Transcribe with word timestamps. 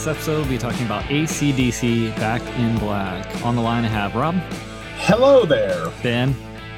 This 0.00 0.16
episode, 0.16 0.38
we'll 0.38 0.48
be 0.48 0.56
talking 0.56 0.86
about 0.86 1.04
ACDC 1.10 2.16
Back 2.16 2.40
in 2.58 2.78
Black. 2.78 3.44
On 3.44 3.54
the 3.54 3.60
line, 3.60 3.84
I 3.84 3.88
have 3.88 4.14
Rob, 4.14 4.34
Hello 4.96 5.44
there. 5.44 5.92
Ben, 6.02 6.32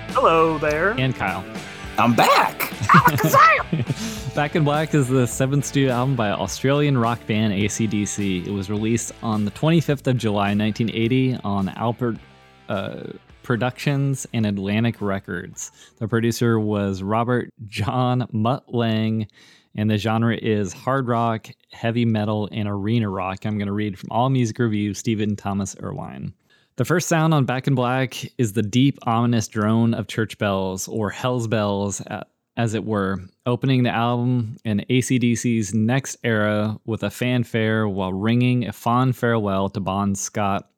Hello 0.09 0.59
there. 0.59 0.91
and 0.99 1.15
Kyle. 1.15 1.45
I'm 1.99 2.17
back. 2.17 2.73
Back 4.35 4.57
in 4.57 4.65
Black 4.65 4.93
is 4.93 5.07
the 5.07 5.29
seventh 5.29 5.65
studio 5.67 5.93
album 5.93 6.17
by 6.17 6.31
Australian 6.31 6.99
rock 6.99 7.25
band 7.29 7.53
ACDC. 7.53 8.45
It 8.45 8.51
was 8.51 8.69
released 8.69 9.13
on 9.23 9.45
the 9.45 9.53
25th 9.53 10.09
of 10.09 10.17
July, 10.17 10.57
1980, 10.57 11.37
on 11.45 11.69
Albert 11.69 12.17
uh, 12.69 13.05
Productions 13.45 14.27
and 14.33 14.47
Atlantic 14.47 15.01
Records. 15.01 15.71
The 15.99 16.09
producer 16.09 16.59
was 16.59 17.05
Robert 17.05 17.51
John 17.69 18.27
Mutt 18.33 18.75
Lange, 18.75 19.29
and 19.75 19.91
the 19.91 19.99
genre 19.99 20.37
is 20.37 20.73
hard 20.73 21.09
rock, 21.09 21.49
heavy 21.71 22.05
metal, 22.05 22.49
and 22.53 22.69
arena 22.69 23.09
rock. 23.09 23.45
I'm 23.45 23.59
going 23.59 23.67
to 23.67 23.73
read 23.73 23.99
from 23.99 24.11
All 24.11 24.31
Music 24.31 24.59
Review, 24.59 24.95
Stephen 24.95 25.37
Thomas 25.37 25.75
Erlewine. 25.77 26.33
The 26.77 26.85
first 26.85 27.09
sound 27.09 27.35
on 27.35 27.45
Back 27.45 27.67
in 27.67 27.75
Black 27.75 28.17
is 28.39 28.55
the 28.55 28.63
deep, 28.63 28.99
ominous 29.03 29.49
drone 29.49 29.95
of 29.95 30.07
church 30.07 30.39
bells, 30.39 30.89
or 30.89 31.11
hell's 31.11 31.47
bells, 31.47 32.03
as 32.57 32.75
it 32.75 32.85
were, 32.85 33.19
opening 33.47 33.83
the 33.83 33.91
album 33.91 34.57
in 34.65 34.85
ACDC's 34.89 35.75
next 35.75 36.17
era 36.25 36.79
with 36.85 37.03
a 37.03 37.11
fanfare 37.11 37.89
while 37.89 38.13
ringing 38.13 38.67
a 38.67 38.73
fond 38.73 39.17
farewell 39.17 39.69
to 39.71 39.81
Bon 39.81 40.15
Scott, 40.15 40.71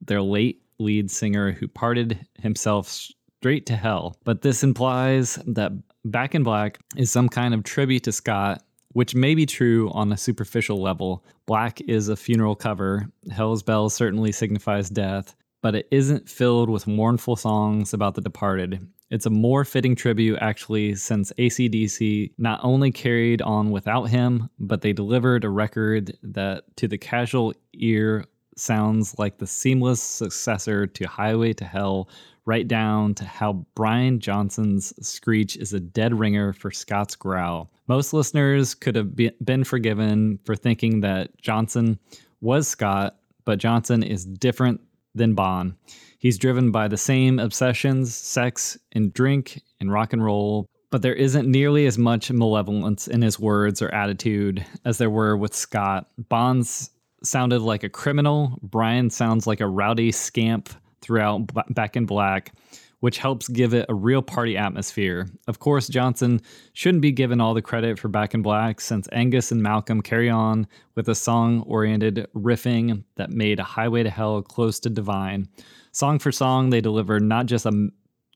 their 0.00 0.22
late 0.22 0.62
lead 0.78 1.10
singer 1.10 1.52
who 1.52 1.68
parted 1.68 2.26
himself 2.40 3.08
straight 3.46 3.66
to 3.66 3.76
hell. 3.76 4.16
But 4.24 4.42
this 4.42 4.64
implies 4.64 5.38
that 5.46 5.70
Back 6.04 6.34
in 6.34 6.42
Black 6.42 6.80
is 6.96 7.12
some 7.12 7.28
kind 7.28 7.54
of 7.54 7.62
tribute 7.62 8.02
to 8.02 8.10
Scott, 8.10 8.60
which 8.88 9.14
may 9.14 9.36
be 9.36 9.46
true 9.46 9.88
on 9.92 10.10
a 10.10 10.16
superficial 10.16 10.82
level. 10.82 11.24
Black 11.46 11.80
is 11.82 12.08
a 12.08 12.16
funeral 12.16 12.56
cover. 12.56 13.08
Hell's 13.30 13.62
Bell 13.62 13.88
certainly 13.88 14.32
signifies 14.32 14.90
death, 14.90 15.36
but 15.62 15.76
it 15.76 15.86
isn't 15.92 16.28
filled 16.28 16.68
with 16.68 16.88
mournful 16.88 17.36
songs 17.36 17.94
about 17.94 18.16
the 18.16 18.20
departed. 18.20 18.84
It's 19.12 19.26
a 19.26 19.30
more 19.30 19.64
fitting 19.64 19.94
tribute, 19.94 20.38
actually, 20.40 20.96
since 20.96 21.32
ACDC 21.38 22.32
not 22.38 22.58
only 22.64 22.90
carried 22.90 23.42
on 23.42 23.70
without 23.70 24.06
him, 24.06 24.50
but 24.58 24.80
they 24.80 24.92
delivered 24.92 25.44
a 25.44 25.50
record 25.50 26.18
that, 26.24 26.64
to 26.78 26.88
the 26.88 26.98
casual 26.98 27.54
ear, 27.74 28.24
sounds 28.56 29.16
like 29.20 29.38
the 29.38 29.46
seamless 29.46 30.02
successor 30.02 30.88
to 30.88 31.06
Highway 31.06 31.52
to 31.52 31.64
Hell, 31.64 32.08
right 32.46 32.66
down 32.66 33.12
to 33.14 33.24
how 33.24 33.66
Brian 33.74 34.20
Johnson's 34.20 34.94
screech 35.06 35.56
is 35.56 35.72
a 35.72 35.80
dead 35.80 36.18
ringer 36.18 36.52
for 36.52 36.70
Scott's 36.70 37.16
growl. 37.16 37.70
Most 37.88 38.12
listeners 38.12 38.74
could 38.74 38.94
have 38.94 39.14
been 39.44 39.64
forgiven 39.64 40.38
for 40.44 40.56
thinking 40.56 41.00
that 41.00 41.36
Johnson 41.42 41.98
was 42.40 42.68
Scott, 42.68 43.16
but 43.44 43.58
Johnson 43.58 44.02
is 44.02 44.24
different 44.24 44.80
than 45.14 45.34
Bon. 45.34 45.76
He's 46.18 46.38
driven 46.38 46.70
by 46.70 46.88
the 46.88 46.96
same 46.96 47.38
obsessions, 47.38 48.14
sex 48.14 48.78
and 48.92 49.12
drink 49.12 49.62
and 49.80 49.92
rock 49.92 50.12
and 50.12 50.24
roll, 50.24 50.66
but 50.90 51.02
there 51.02 51.14
isn't 51.14 51.50
nearly 51.50 51.86
as 51.86 51.98
much 51.98 52.30
malevolence 52.30 53.08
in 53.08 53.22
his 53.22 53.40
words 53.40 53.82
or 53.82 53.92
attitude 53.94 54.64
as 54.84 54.98
there 54.98 55.10
were 55.10 55.36
with 55.36 55.54
Scott. 55.54 56.08
Bon's 56.28 56.90
sounded 57.22 57.60
like 57.60 57.82
a 57.82 57.88
criminal, 57.88 58.58
Brian 58.62 59.10
sounds 59.10 59.46
like 59.46 59.60
a 59.60 59.66
rowdy 59.66 60.12
scamp 60.12 60.70
throughout 61.06 61.48
Back 61.74 61.96
in 61.96 62.04
Black, 62.04 62.52
which 63.00 63.18
helps 63.18 63.46
give 63.48 63.74
it 63.74 63.86
a 63.88 63.94
real 63.94 64.22
party 64.22 64.56
atmosphere. 64.56 65.28
Of 65.46 65.60
course, 65.60 65.86
Johnson 65.86 66.40
shouldn't 66.72 67.02
be 67.02 67.12
given 67.12 67.40
all 67.40 67.54
the 67.54 67.62
credit 67.62 67.98
for 67.98 68.08
Back 68.08 68.34
in 68.34 68.42
Black 68.42 68.80
since 68.80 69.08
Angus 69.12 69.52
and 69.52 69.62
Malcolm 69.62 70.00
carry 70.00 70.28
on 70.28 70.66
with 70.96 71.08
a 71.08 71.14
song 71.14 71.62
oriented 71.62 72.26
riffing 72.34 73.04
that 73.14 73.30
made 73.30 73.60
Highway 73.60 74.02
to 74.02 74.10
Hell 74.10 74.42
close 74.42 74.80
to 74.80 74.90
divine. 74.90 75.48
Song 75.92 76.18
for 76.18 76.32
song, 76.32 76.70
they 76.70 76.80
deliver 76.80 77.20
not 77.20 77.46
just 77.46 77.66
a 77.66 77.88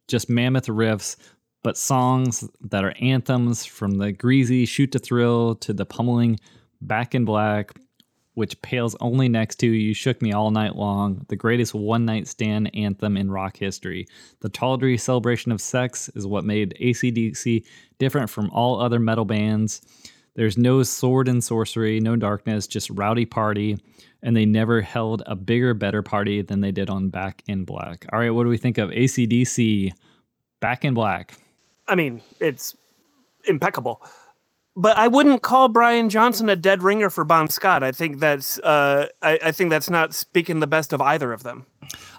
just 0.09 0.31
mammoth 0.31 0.67
riffs, 0.67 1.17
but 1.63 1.77
songs 1.77 2.49
that 2.61 2.85
are 2.85 2.95
anthems 3.01 3.65
from 3.65 3.99
the 3.99 4.13
greasy 4.13 4.65
shoot 4.65 4.93
to 4.93 4.99
thrill 4.99 5.55
to 5.57 5.73
the 5.73 5.85
pummeling 5.85 6.39
Back 6.81 7.15
in 7.15 7.27
Black, 7.27 7.73
which 8.41 8.61
pales 8.63 8.97
only 9.03 9.29
next 9.29 9.57
to 9.57 9.67
You 9.67 9.93
Shook 9.93 10.23
Me 10.23 10.33
All 10.33 10.51
Night 10.51 10.75
Long, 10.75 11.27
the 11.29 11.37
greatest 11.37 11.75
one 11.75 12.07
night 12.07 12.27
stand 12.27 12.75
anthem 12.75 13.19
in 13.19 13.31
rock 13.31 13.59
history. 13.59 14.09
The 14.41 14.49
tawdry 14.49 14.97
celebration 14.97 15.53
of 15.53 15.61
sex 15.61 16.09
is 16.15 16.27
what 16.27 16.47
made 16.47 16.75
ACDC 16.81 17.67
different 17.99 18.31
from 18.31 18.51
all 18.51 18.81
other 18.81 18.99
metal 18.99 19.27
bands. 19.27 19.83
There's 20.37 20.57
no 20.57 20.83
sword 20.85 21.29
and 21.29 21.45
sorcery, 21.45 22.01
no 22.01 22.17
darkness, 22.17 22.67
just 22.67 22.89
rowdy 22.89 23.27
party, 23.27 23.77
and 24.23 24.35
they 24.35 24.47
never 24.47 24.81
held 24.81 25.23
a 25.27 25.37
bigger, 25.37 25.75
better 25.75 26.01
party 26.01 26.41
than 26.41 26.63
they 26.63 26.73
did 26.73 26.89
on 26.89 27.11
Back 27.11 27.43
in 27.47 27.67
Black. 27.67 28.07
All 28.11 28.21
right, 28.21 28.31
what 28.31 28.45
do 28.45 28.49
we 28.49 28.57
think 28.57 28.79
of 28.79 28.89
ACDC 28.89 29.93
Back 30.61 30.87
in 30.87 30.95
Black? 30.95 31.35
I 31.87 31.95
mean, 31.95 32.23
it's 32.41 32.75
impeccable. 33.45 34.01
But 34.77 34.97
I 34.97 35.09
wouldn't 35.09 35.43
call 35.43 35.69
Brian 35.69 36.09
Johnson 36.09 36.49
a 36.49 36.57
dead 36.57 36.83
ringer 36.83 37.11
for 37.11 37.25
Bon 37.25 37.49
Scott. 37.49 37.83
I 37.83 37.93
think 37.93 38.21
that's 38.21 38.59
uh, 38.61 39.09
I, 39.21 39.39
I 39.47 39.53
think 39.53 39.71
that's 39.71 39.91
not 39.91 40.15
speaking 40.15 40.61
the 40.61 40.67
best 40.67 40.93
of 40.93 41.01
either 41.01 41.33
of 41.33 41.43
them. 41.43 41.67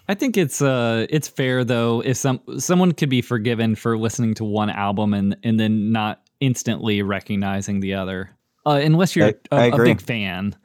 I 0.09 0.15
think 0.15 0.35
it's 0.35 0.61
uh 0.61 1.05
it's 1.09 1.27
fair 1.29 1.63
though 1.63 2.01
if 2.03 2.17
some 2.17 2.41
someone 2.57 2.91
could 2.91 3.09
be 3.09 3.21
forgiven 3.21 3.75
for 3.75 3.97
listening 3.97 4.33
to 4.35 4.43
one 4.43 4.69
album 4.69 5.13
and 5.13 5.37
and 5.43 5.59
then 5.59 5.91
not 5.93 6.21
instantly 6.41 7.01
recognizing 7.01 7.79
the 7.79 7.93
other. 7.93 8.31
Uh, 8.65 8.81
unless 8.83 9.15
you're 9.15 9.27
I- 9.27 9.35
a 9.51 9.55
I 9.55 9.65
a 9.67 9.77
big 9.77 10.01
fan. 10.01 10.55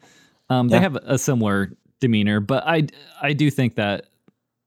Um, 0.51 0.69
they 0.69 0.81
have 0.81 0.97
a 0.97 1.19
similar 1.19 1.73
demeanor, 2.01 2.41
but 2.41 2.65
I 2.67 2.87
I 3.23 3.33
do 3.33 3.51
think 3.51 3.77
that 3.77 4.07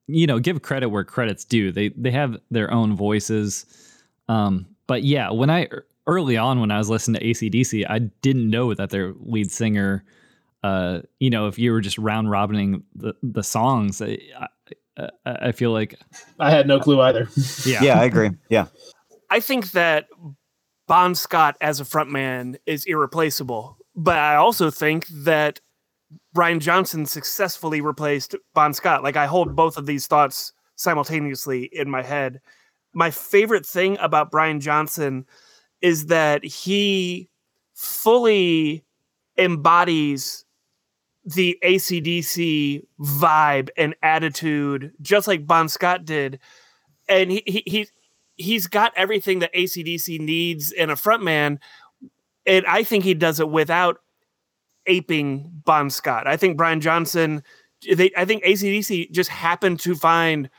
you 0.07 0.25
know 0.25 0.40
give 0.40 0.62
credit 0.62 0.90
where 0.90 1.03
credit's 1.03 1.44
due. 1.44 1.72
They 1.72 1.89
they 1.89 2.12
have 2.12 2.38
their 2.50 2.72
own 2.72 2.95
voices. 2.95 3.65
Um, 4.30 4.68
but 4.88 5.04
yeah, 5.04 5.31
when 5.31 5.50
I 5.50 5.68
early 6.09 6.35
on 6.35 6.59
when 6.59 6.71
I 6.71 6.77
was 6.77 6.89
listening 6.89 7.21
to 7.21 7.27
ACDC, 7.27 7.85
I 7.89 8.00
didn't 8.00 8.50
know 8.50 8.73
that 8.73 8.89
their 8.89 9.13
lead 9.19 9.51
singer. 9.51 10.03
Uh, 10.63 11.01
you 11.19 11.29
know, 11.29 11.47
if 11.47 11.57
you 11.57 11.71
were 11.71 11.81
just 11.81 11.97
round 11.97 12.29
robining 12.29 12.83
the 12.95 13.13
the 13.23 13.44
songs, 13.44 14.01
I, 14.01 14.17
I, 14.97 15.07
I 15.25 15.51
feel 15.51 15.71
like 15.71 16.00
I 16.39 16.51
had 16.51 16.67
no 16.67 16.79
clue 16.79 17.00
either. 17.01 17.29
yeah, 17.65 17.83
Yeah, 17.83 18.00
I 18.00 18.06
agree. 18.06 18.31
Yeah. 18.50 18.67
I 19.29 19.39
think 19.39 19.71
that 19.71 20.07
Bon 20.88 21.13
Scott 21.13 21.56
as 21.61 21.79
a 21.79 21.85
frontman 21.85 22.57
is 22.65 22.85
irreplaceable. 22.85 23.77
But 23.95 24.17
I 24.17 24.35
also 24.35 24.71
think 24.71 25.07
that 25.07 25.59
Brian 26.33 26.59
Johnson 26.59 27.05
successfully 27.05 27.79
replaced 27.79 28.35
Bon 28.53 28.73
Scott. 28.73 29.03
Like 29.03 29.15
I 29.15 29.27
hold 29.27 29.55
both 29.55 29.77
of 29.77 29.85
these 29.85 30.07
thoughts 30.07 30.51
simultaneously 30.75 31.69
in 31.71 31.89
my 31.89 32.01
head. 32.01 32.41
My 32.94 33.12
favorite 33.12 33.65
thing 33.65 33.97
about 34.00 34.31
Brian 34.31 34.59
Johnson 34.59 35.25
is 35.81 36.07
that 36.07 36.43
he 36.43 37.29
fully 37.73 38.83
embodies 39.37 40.45
the 41.23 41.57
ACDC 41.63 42.85
vibe 42.99 43.69
and 43.77 43.95
attitude, 44.01 44.91
just 45.01 45.27
like 45.27 45.45
Bon 45.45 45.69
Scott 45.69 46.05
did. 46.05 46.39
And 47.07 47.31
he, 47.31 47.43
he, 47.45 47.63
he 47.65 47.87
he's 48.35 48.67
got 48.67 48.93
everything 48.95 49.39
that 49.39 49.53
ACDC 49.53 50.19
needs 50.19 50.71
in 50.71 50.89
a 50.89 50.95
frontman, 50.95 51.59
and 52.45 52.65
I 52.65 52.83
think 52.83 53.03
he 53.03 53.13
does 53.13 53.39
it 53.39 53.49
without 53.49 54.01
aping 54.85 55.51
Bon 55.65 55.89
Scott. 55.89 56.27
I 56.27 56.37
think 56.37 56.57
Brian 56.57 56.81
Johnson, 56.81 57.43
they, 57.95 58.11
I 58.17 58.25
think 58.25 58.43
ACDC 58.43 59.11
just 59.11 59.29
happened 59.29 59.79
to 59.81 59.95
find 59.95 60.49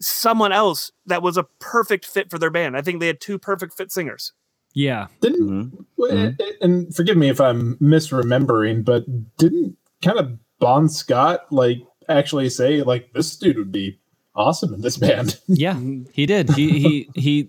someone 0.00 0.52
else 0.52 0.90
that 1.06 1.22
was 1.22 1.36
a 1.36 1.44
perfect 1.60 2.06
fit 2.06 2.30
for 2.30 2.38
their 2.38 2.50
band. 2.50 2.76
I 2.76 2.82
think 2.82 3.00
they 3.00 3.06
had 3.06 3.20
two 3.20 3.38
perfect 3.38 3.74
fit 3.74 3.92
singers. 3.92 4.32
Yeah. 4.74 5.08
Didn't 5.20 5.72
Mhm. 5.98 6.38
and 6.60 6.94
forgive 6.94 7.16
me 7.16 7.28
if 7.28 7.40
I'm 7.40 7.76
misremembering, 7.76 8.84
but 8.84 9.04
didn't 9.36 9.76
kind 10.02 10.18
of 10.18 10.32
Bon 10.58 10.88
Scott 10.88 11.46
like 11.52 11.78
actually 12.08 12.48
say 12.48 12.82
like 12.82 13.12
this 13.12 13.36
dude 13.36 13.58
would 13.58 13.72
be 13.72 13.98
awesome 14.34 14.72
in 14.74 14.80
this 14.80 14.96
band? 14.96 15.38
Yeah, 15.48 15.78
he 16.12 16.26
did. 16.26 16.50
He 16.50 16.78
he 16.78 17.08
he 17.14 17.48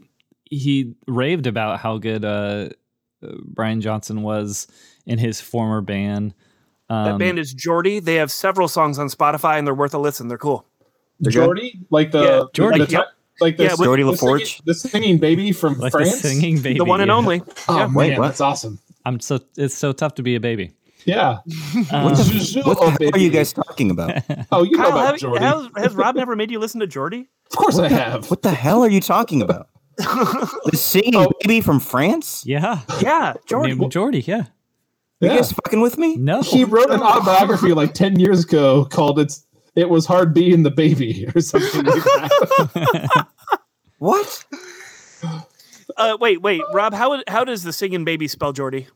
he 0.49 0.93
raved 1.07 1.47
about 1.47 1.79
how 1.79 1.97
good 1.97 2.25
uh, 2.25 2.69
uh, 3.23 3.27
Brian 3.45 3.81
Johnson 3.81 4.21
was 4.21 4.67
in 5.05 5.17
his 5.17 5.39
former 5.41 5.81
band. 5.81 6.33
Um, 6.89 7.05
That 7.05 7.17
band 7.19 7.39
is 7.39 7.53
Geordie. 7.53 7.99
They 7.99 8.15
have 8.15 8.29
several 8.31 8.67
songs 8.67 8.99
on 8.99 9.07
Spotify 9.07 9.57
and 9.57 9.65
they're 9.65 9.73
worth 9.73 9.93
a 9.93 9.97
listen. 9.97 10.27
They're 10.27 10.37
cool. 10.37 10.65
They're 11.19 11.31
good? 11.31 11.45
Jordy, 11.45 11.79
like 11.89 12.11
the 12.11 12.21
Yeah, 12.23 12.43
Geordie, 12.53 12.79
the, 12.79 12.85
ti- 12.87 12.91
yep. 12.93 13.07
Like 13.41 13.57
the, 13.57 13.63
Yeah, 13.63 13.71
with- 13.71 13.81
Geordie 13.83 14.03
the 14.03 14.11
LaForge? 14.11 14.39
singing, 14.45 14.61
the 14.65 14.73
singing 14.73 15.17
baby 15.17 15.51
from 15.51 15.77
like 15.79 15.91
France. 15.91 16.21
the 16.21 16.27
singing 16.29 16.61
baby. 16.61 16.77
the 16.79 16.85
one 16.85 17.01
and 17.01 17.09
yeah. 17.09 17.15
only. 17.15 17.41
Oh 17.67 17.77
Yeah. 17.77 17.85
man, 17.87 17.93
Wait, 17.93 18.17
what? 18.19 18.27
that's 18.27 18.41
awesome. 18.41 18.79
I'm 19.05 19.19
so 19.19 19.39
it's 19.57 19.75
so 19.75 19.91
tough 19.91 20.15
to 20.15 20.23
be 20.23 20.35
a 20.35 20.39
baby. 20.39 20.71
Yeah. 21.05 21.39
Um, 21.91 22.03
What 22.05 22.15
the, 22.15 22.23
Zhuzh, 22.23 22.65
what 22.65 22.77
oh, 22.79 22.91
the 22.91 23.03
hell 23.05 23.11
are 23.15 23.17
you 23.19 23.29
guys 23.29 23.51
talking 23.51 23.91
about? 23.91 24.11
Oh, 24.51 24.63
you 24.63 24.77
know 24.77 24.83
Kyle, 24.83 24.91
about 24.93 25.05
have, 25.07 25.17
Jordy? 25.19 25.43
has, 25.43 25.67
has 25.75 25.93
Rob 25.95 26.15
never 26.15 26.35
made 26.35 26.49
you 26.51 26.59
listen 26.59 26.79
to 26.79 26.87
Geordie? 26.87 27.29
Of 27.51 27.57
course 27.57 27.77
I 27.77 27.89
have. 27.89 28.29
What 28.31 28.41
the 28.41 28.51
hell 28.51 28.81
are 28.83 28.89
you 28.89 29.01
talking 29.01 29.41
about? 29.41 29.67
The 29.97 30.71
singing 30.77 31.15
Oh. 31.15 31.31
baby 31.41 31.61
from 31.61 31.79
France? 31.79 32.43
yeah, 32.45 32.79
Yeah, 33.01 33.33
Geordie. 33.47 33.75
named 33.75 33.91
Jordy. 33.91 34.21
Yeah, 34.21 34.37
Are 35.21 35.27
you 35.27 35.29
guys 35.29 35.51
fucking 35.51 35.81
with 35.81 35.97
me? 35.97 36.15
no, 36.17 36.41
He 36.41 36.63
wrote 36.63 36.89
an 36.89 37.01
autobiography 37.01 37.73
like 37.73 37.93
ten 37.93 38.17
years 38.19 38.43
ago 38.45 38.85
called 38.85 39.19
"It's 39.19 39.45
It 39.75 39.89
Was 39.89 40.05
Hard 40.05 40.33
Being 40.33 40.63
the 40.63 40.71
Baby" 40.71 41.27
or 41.35 41.41
something 41.41 41.83
like 41.85 42.03
that. 42.03 43.27
What? 43.99 44.43
Uh, 45.95 46.17
wait, 46.19 46.41
wait, 46.41 46.61
Rob. 46.73 46.93
How 46.93 47.23
how 47.27 47.45
does 47.45 47.63
the 47.63 47.71
singing 47.71 48.03
baby 48.03 48.27
spell 48.27 48.51
Jordy? 48.51 48.87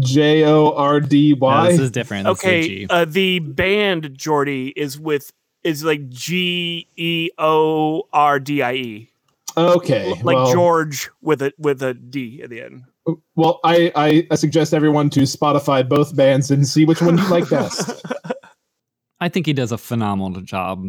J 0.00 0.44
O 0.44 0.72
R 0.72 1.00
D 1.00 1.34
No, 1.40 1.64
this 1.64 1.78
is 1.78 1.90
different. 1.90 2.26
This 2.26 2.38
is 2.40 2.44
a 2.44 2.48
Okay, 2.48 2.68
G. 2.68 2.86
uh, 2.90 3.06
the 3.06 3.38
band 3.38 4.12
Jordy 4.12 4.74
is 4.76 5.00
with 5.00 5.32
is 5.64 5.84
like 5.84 6.08
G 6.10 6.86
E 6.96 7.30
O 7.38 8.02
R 8.12 8.38
D 8.38 8.62
I 8.62 8.72
E, 8.74 9.10
Okay, 9.56 10.12
like 10.22 10.36
well, 10.36 10.52
George 10.52 11.08
with 11.22 11.40
a 11.40 11.52
with 11.56 11.82
a 11.82 11.94
D 11.94 12.42
at 12.42 12.50
the 12.50 12.60
end. 12.60 12.84
Well, 13.36 13.60
I, 13.64 13.90
I 13.96 14.26
I 14.30 14.34
suggest 14.34 14.74
everyone 14.74 15.08
to 15.10 15.20
Spotify 15.20 15.88
both 15.88 16.14
bands 16.14 16.50
and 16.50 16.68
see 16.68 16.84
which 16.84 17.00
one 17.00 17.16
you 17.16 17.26
like 17.28 17.48
best. 17.50 18.02
I 19.20 19.28
think 19.28 19.46
he 19.46 19.52
does 19.52 19.72
a 19.72 19.78
phenomenal 19.78 20.40
job. 20.42 20.84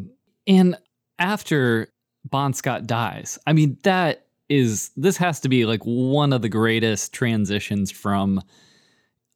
And 0.47 0.75
after 1.17 1.87
Bon 2.25 2.53
Scott 2.53 2.85
dies, 2.87 3.39
I 3.47 3.53
mean, 3.53 3.77
that 3.83 4.27
is, 4.49 4.91
this 4.95 5.17
has 5.17 5.39
to 5.41 5.49
be 5.49 5.65
like 5.65 5.81
one 5.83 6.33
of 6.33 6.41
the 6.41 6.49
greatest 6.49 7.13
transitions 7.13 7.91
from 7.91 8.41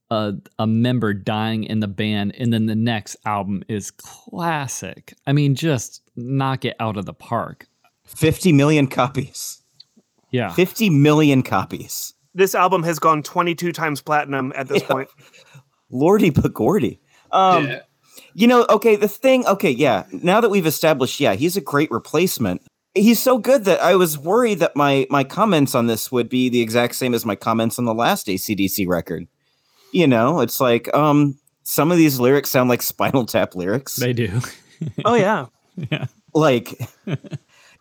a, 0.09 0.33
a 0.59 0.67
member 0.67 1.13
dying 1.13 1.63
in 1.63 1.79
the 1.79 1.87
band. 1.87 2.35
And 2.37 2.51
then 2.53 2.65
the 2.67 2.75
next 2.75 3.15
album 3.25 3.63
is 3.67 3.91
classic. 3.91 5.13
I 5.25 5.33
mean, 5.33 5.55
just 5.55 6.01
knock 6.15 6.65
it 6.65 6.75
out 6.79 6.97
of 6.97 7.05
the 7.05 7.13
park. 7.13 7.67
50 8.05 8.51
million 8.53 8.87
copies. 8.87 9.61
Yeah. 10.31 10.51
50 10.51 10.89
million 10.89 11.41
copies. 11.43 12.13
This 12.35 12.55
album 12.55 12.83
has 12.83 12.97
gone 12.99 13.21
22 13.23 13.71
times 13.71 14.01
platinum 14.01 14.51
at 14.55 14.67
this 14.67 14.81
Yeah. 14.83 14.87
point. 14.87 15.09
Lordy 15.91 16.31
Pagordy. 16.31 16.99
Um, 17.31 17.67
Yeah. 17.67 17.81
You 18.33 18.47
know, 18.47 18.65
okay, 18.69 18.95
the 18.95 19.07
thing, 19.07 19.45
okay, 19.47 19.69
yeah. 19.69 20.03
Now 20.11 20.41
that 20.41 20.49
we've 20.49 20.65
established, 20.65 21.19
yeah, 21.19 21.33
he's 21.33 21.55
a 21.57 21.61
great 21.61 21.91
replacement. 21.91 22.61
He's 22.95 23.19
so 23.21 23.37
good 23.37 23.65
that 23.65 23.81
I 23.81 23.95
was 23.95 24.17
worried 24.17 24.59
that 24.59 24.75
my 24.75 25.07
my 25.09 25.23
comments 25.23 25.73
on 25.75 25.87
this 25.87 26.11
would 26.11 26.29
be 26.29 26.49
the 26.49 26.61
exact 26.61 26.95
same 26.95 27.13
as 27.13 27.25
my 27.25 27.35
comments 27.35 27.77
on 27.79 27.85
the 27.85 27.93
last 27.93 28.27
ACDC 28.27 28.87
record. 28.87 29.27
You 29.91 30.07
know, 30.07 30.41
it's 30.41 30.59
like 30.59 30.93
um 30.95 31.37
some 31.63 31.91
of 31.91 31.97
these 31.97 32.19
lyrics 32.19 32.49
sound 32.49 32.69
like 32.69 32.81
Spinal 32.93 33.25
Tap 33.25 33.55
lyrics. 33.55 33.95
They 33.95 34.13
do. 34.13 34.41
Oh 35.05 35.15
yeah, 35.15 35.45
Yeah. 35.91 36.05
like 36.35 36.79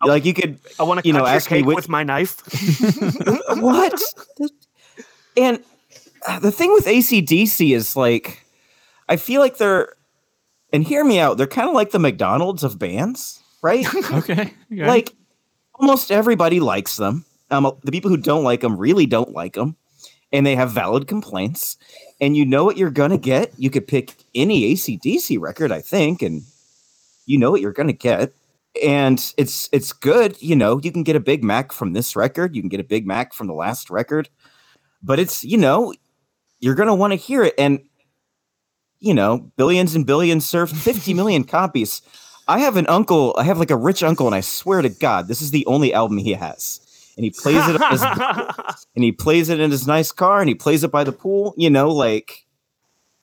like 0.03 0.25
you 0.25 0.33
could 0.33 0.57
I 0.79 0.83
want 0.83 1.01
to 1.01 1.07
You 1.07 1.13
know, 1.13 1.25
ask 1.25 1.49
me 1.51 1.57
cake 1.59 1.65
which- 1.67 1.75
with 1.75 1.89
my 1.89 2.03
knife. 2.03 2.37
what? 3.59 4.01
and 5.37 5.59
uh, 6.27 6.39
the 6.39 6.51
thing 6.51 6.71
with 6.73 6.85
ACDC 6.85 7.75
is 7.75 7.95
like, 7.95 8.43
I 9.09 9.17
feel 9.17 9.41
like 9.41 9.57
they're, 9.57 9.93
and 10.73 10.83
hear 10.83 11.05
me 11.05 11.19
out, 11.19 11.37
they're 11.37 11.47
kind 11.47 11.69
of 11.69 11.75
like 11.75 11.91
the 11.91 11.99
McDonald's 11.99 12.63
of 12.63 12.79
bands, 12.79 13.41
right? 13.61 13.85
okay. 14.11 14.53
okay. 14.71 14.87
like, 14.87 15.13
almost 15.75 16.11
everybody 16.11 16.59
likes 16.59 16.97
them. 16.97 17.25
Um, 17.51 17.71
the 17.83 17.91
people 17.91 18.09
who 18.09 18.17
don't 18.17 18.43
like 18.43 18.61
them 18.61 18.77
really 18.77 19.05
don't 19.05 19.31
like 19.31 19.53
them, 19.53 19.77
and 20.31 20.45
they 20.45 20.55
have 20.55 20.71
valid 20.71 21.07
complaints. 21.07 21.77
And 22.19 22.35
you 22.35 22.45
know 22.45 22.65
what 22.65 22.77
you're 22.77 22.89
gonna 22.89 23.19
get. 23.19 23.53
You 23.57 23.69
could 23.69 23.87
pick 23.87 24.15
any 24.33 24.73
ACDC 24.73 25.39
record, 25.39 25.71
I 25.71 25.79
think, 25.79 26.23
and 26.23 26.41
you 27.27 27.37
know 27.37 27.51
what 27.51 27.61
you're 27.61 27.71
gonna 27.71 27.93
get. 27.93 28.33
And 28.83 29.33
it's 29.37 29.69
it's 29.71 29.93
good. 29.93 30.41
You 30.41 30.55
know, 30.55 30.79
you 30.81 30.91
can 30.91 31.03
get 31.03 31.15
a 31.15 31.19
Big 31.19 31.43
Mac 31.43 31.71
from 31.71 31.93
this 31.93 32.15
record. 32.15 32.55
You 32.55 32.63
can 32.63 32.69
get 32.69 32.79
a 32.79 32.85
Big 32.85 33.05
Mac 33.05 33.33
from 33.33 33.45
the 33.45 33.53
last 33.53 33.91
record. 33.91 34.29
But 35.03 35.19
it's 35.19 35.43
you 35.43 35.57
know, 35.57 35.93
you're 36.59 36.75
gonna 36.75 36.95
want 36.95 37.11
to 37.11 37.17
hear 37.17 37.43
it. 37.43 37.53
And 37.59 37.81
you 39.03 39.13
know, 39.13 39.51
billions 39.57 39.93
and 39.95 40.05
billions 40.05 40.45
served 40.45 40.75
50 40.75 41.13
million 41.13 41.43
copies. 41.57 42.01
I 42.47 42.59
have 42.59 42.77
an 42.77 42.87
uncle, 42.87 43.35
I 43.37 43.43
have 43.43 43.59
like 43.59 43.71
a 43.71 43.75
rich 43.75 44.01
uncle, 44.01 44.25
and 44.25 44.35
I 44.35 44.41
swear 44.41 44.81
to 44.81 44.89
God, 44.89 45.27
this 45.27 45.41
is 45.41 45.51
the 45.51 45.65
only 45.65 45.93
album 45.93 46.17
he 46.17 46.33
has. 46.33 46.79
And 47.15 47.23
he 47.23 47.29
plays 47.29 47.61
it 47.67 47.79
his, 47.91 48.01
and 48.95 49.03
he 49.03 49.11
plays 49.11 49.49
it 49.49 49.59
in 49.59 49.69
his 49.69 49.85
nice 49.85 50.11
car 50.11 50.39
and 50.39 50.49
he 50.49 50.55
plays 50.55 50.83
it 50.83 50.91
by 50.91 51.03
the 51.03 51.11
pool, 51.11 51.53
you 51.57 51.69
know, 51.69 51.89
like 51.91 52.45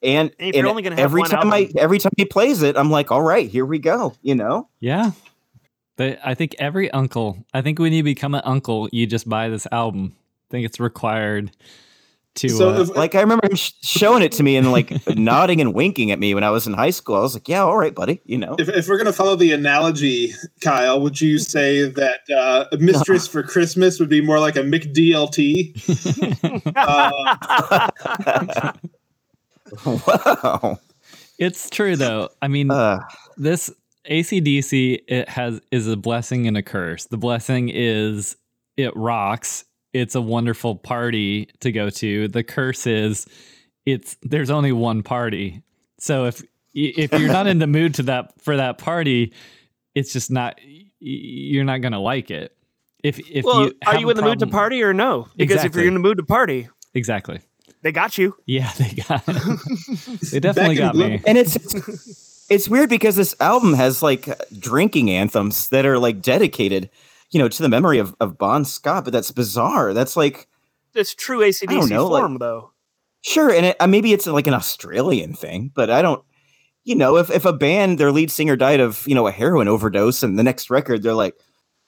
and, 0.03 0.31
And 0.39 0.55
and 0.55 0.67
only 0.67 0.83
gonna 0.83 0.95
have 0.97 1.05
every 1.05 1.23
time 1.25 1.53
album- 1.53 1.75
I 1.77 1.81
every 1.81 1.99
time 1.99 2.13
he 2.17 2.25
plays 2.25 2.63
it, 2.63 2.77
I'm 2.77 2.91
like, 2.91 3.11
all 3.11 3.23
right, 3.23 3.51
here 3.51 3.67
we 3.67 3.79
go, 3.81 4.15
you 4.23 4.35
know? 4.37 4.69
Yeah. 4.79 5.11
But 5.97 6.19
I 6.25 6.35
think 6.35 6.55
every 6.59 6.91
uncle, 6.93 7.45
I 7.53 7.63
think 7.63 7.79
when 7.79 7.93
you 7.93 8.03
become 8.05 8.35
an 8.35 8.43
uncle, 8.45 8.89
you 8.93 9.07
just 9.07 9.29
buy 9.29 9.49
this 9.49 9.67
album. 9.73 10.15
I 10.15 10.47
think 10.51 10.67
it's 10.67 10.79
required 10.81 11.51
to. 12.37 12.49
So 12.49 12.71
uh, 12.75 12.81
if- 12.83 12.89
Like 12.97 13.15
I 13.15 13.21
remember 13.21 13.47
him 13.49 13.57
sh- 13.57 13.73
showing 13.83 14.23
it 14.23 14.33
to 14.33 14.43
me 14.43 14.57
and 14.57 14.71
like 14.73 14.93
nodding 15.17 15.61
and 15.61 15.75
winking 15.75 16.11
at 16.11 16.19
me 16.19 16.35
when 16.35 16.45
I 16.45 16.51
was 16.51 16.67
in 16.67 16.73
high 16.75 16.91
school. 16.91 17.17
I 17.17 17.21
was 17.21 17.35
like, 17.35 17.49
yeah, 17.49 17.63
all 17.63 17.77
right, 17.77 17.95
buddy, 17.95 18.21
you 18.25 18.39
know. 18.39 18.57
If, 18.59 18.69
if 18.69 18.89
we're 18.89 18.99
gonna 18.99 19.13
follow 19.13 19.37
the 19.37 19.53
analogy, 19.53 20.33
Kyle, 20.61 21.01
would 21.01 21.21
you 21.21 21.39
say 21.39 21.89
that 21.89 22.21
uh, 22.35 22.65
a 22.73 22.77
mistress 22.79 23.27
for 23.27 23.43
Christmas 23.43 23.99
would 24.01 24.09
be 24.09 24.21
more 24.21 24.39
like 24.39 24.57
a 24.57 24.61
McDLT? 24.63 25.75
Uh, 26.77 27.11
wow. 29.87 30.79
it's 31.39 31.71
true 31.71 31.97
though. 31.97 32.29
I 32.43 32.49
mean, 32.49 32.71
Uh, 32.71 33.01
this 33.37 33.71
ACDC 34.09 35.01
it 35.09 35.29
has 35.29 35.61
is 35.71 35.87
a 35.87 35.97
blessing 35.97 36.47
and 36.47 36.57
a 36.57 36.63
curse. 36.63 37.07
The 37.07 37.19
blessing 37.19 37.69
is 37.73 38.37
it 38.77 38.95
rocks. 38.97 39.65
It's 39.93 40.15
a 40.15 40.21
wonderful 40.21 40.77
party 40.77 41.49
to 41.61 41.73
go 41.73 41.91
to. 41.91 42.29
The 42.29 42.43
curse 42.45 42.87
is 42.87 43.27
it's 43.87 44.17
there's 44.23 44.51
only 44.51 44.73
one 44.73 45.03
party. 45.03 45.63
So 45.99 46.27
if 46.27 46.43
if 46.73 47.13
you're 47.13 47.33
not 47.33 47.47
in 47.47 47.59
the 47.59 47.67
mood 47.67 47.95
to 47.97 48.03
that 48.05 48.41
for 48.41 48.57
that 48.57 48.79
party, 48.79 49.33
it's 49.95 50.13
just 50.13 50.31
not 50.31 50.59
you're 51.01 51.65
not 51.65 51.79
going 51.81 51.93
to 51.93 51.99
like 51.99 52.31
it. 52.31 52.57
If 53.03 53.19
if 53.31 53.45
well, 53.45 53.65
you 53.65 53.75
are 53.87 53.99
you 53.99 54.11
in 54.11 54.17
the 54.17 54.23
mood 54.23 54.39
to 54.41 54.47
party 54.47 54.83
or 54.83 54.93
no? 54.93 55.27
Because 55.37 55.65
if 55.65 55.75
you're 55.75 55.87
in 55.89 55.95
the 55.95 56.01
mood 56.01 56.19
to 56.19 56.23
party, 56.23 56.69
Exactly. 56.95 57.41
they 57.83 57.93
got 57.93 58.19
you. 58.19 58.37
Yeah, 58.47 58.71
they 58.79 58.91
got 59.09 59.25
they 59.27 60.39
definitely 60.41 60.77
got 60.77 60.93
blue- 60.95 61.09
me. 61.09 61.23
and 61.27 61.37
it's 61.39 61.57
it's- 61.57 62.27
it's 62.51 62.69
weird 62.69 62.91
because 62.91 63.15
this 63.15 63.35
album 63.39 63.75
has 63.75 64.03
like 64.03 64.29
drinking 64.59 65.09
anthems 65.09 65.69
that 65.69 65.87
are 65.87 66.01
like 66.01 66.21
dedicated, 66.21 66.91
you 67.31 67.39
know, 67.41 67.49
to 67.49 67.63
the 67.63 67.69
memory 67.69 67.99
of, 67.99 68.15
of 68.21 68.39
Bon 68.39 68.65
Scott, 68.65 69.05
but 69.05 69.13
that's 69.13 69.31
bizarre. 69.31 69.95
That's 69.95 70.17
like 70.17 70.49
It's 70.95 71.15
true 71.15 71.41
ACDC 71.41 71.91
know, 71.91 72.07
like- 72.07 72.23
form, 72.23 72.39
though. 72.39 72.73
Sure, 73.23 73.51
and 73.51 73.67
it, 73.67 73.77
uh, 73.79 73.87
maybe 73.87 74.15
it's 74.15 74.27
like 74.27 74.47
an 74.47 74.55
Australian 74.55 75.35
thing, 75.35 75.71
but 75.75 75.91
I 75.91 76.01
don't. 76.01 76.25
You 76.85 76.95
know, 76.95 77.19
if 77.19 77.31
if 77.31 77.45
a 77.45 77.53
band 77.53 77.99
their 77.99 78.11
lead 78.11 78.31
singer 78.31 78.57
died 78.57 78.81
of 78.81 79.07
you 79.07 79.15
know 79.15 79.27
a 79.27 79.33
heroin 79.33 79.69
overdose, 79.69 80.23
and 80.23 80.39
the 80.39 80.43
next 80.43 80.71
record 80.71 81.03
they're 81.03 81.13
like, 81.13 81.35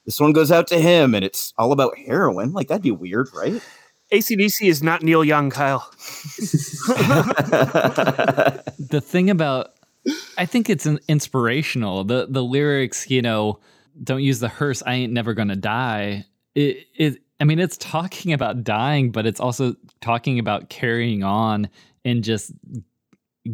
this 0.05 0.21
one 0.21 0.35
goes 0.35 0.53
out 0.53 0.67
to 0.67 0.79
him, 0.79 1.15
and 1.15 1.25
it's 1.25 1.55
all 1.57 1.73
about 1.73 1.97
heroin, 1.97 2.53
like 2.53 2.69
that'd 2.69 2.83
be 2.83 2.91
weird, 2.91 3.31
right? 3.35 3.63
ACDC 4.13 4.69
is 4.69 4.83
not 4.83 5.03
Neil 5.03 5.25
Young, 5.25 5.49
Kyle. 5.49 5.91
the 8.79 9.01
thing 9.03 9.31
about 9.31 9.71
I 10.37 10.45
think 10.45 10.69
it's 10.69 10.85
an 10.85 10.99
inspirational. 11.09 12.05
The 12.05 12.27
the 12.29 12.45
lyrics, 12.45 13.09
you 13.09 13.23
know, 13.23 13.59
don't 14.03 14.23
use 14.23 14.41
the 14.41 14.49
hearse. 14.49 14.83
I 14.85 14.95
ain't 14.95 15.13
never 15.13 15.35
gonna 15.35 15.57
die. 15.57 16.25
It 16.55 16.87
it. 16.95 17.23
I 17.41 17.45
mean, 17.45 17.59
it's 17.59 17.77
talking 17.77 18.33
about 18.33 18.63
dying, 18.63 19.11
but 19.11 19.27
it's 19.27 19.41
also 19.41 19.75
talking 20.01 20.39
about 20.39 20.69
carrying 20.69 21.25
on 21.25 21.69
and 22.05 22.23
just 22.23 22.53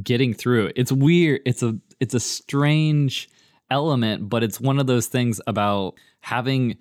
getting 0.03 0.35
through 0.35 0.67
it. 0.67 0.73
It's 0.77 0.93
weird. 0.93 1.41
It's 1.47 1.63
a 1.63 1.79
it's 2.01 2.15
a 2.15 2.21
strange 2.21 3.29
element, 3.71 4.29
but 4.29 4.43
it's 4.43 4.61
one 4.61 4.79
of 4.79 4.87
those 4.87 5.07
things 5.07 5.41
about 5.47 5.95
having 6.21 6.77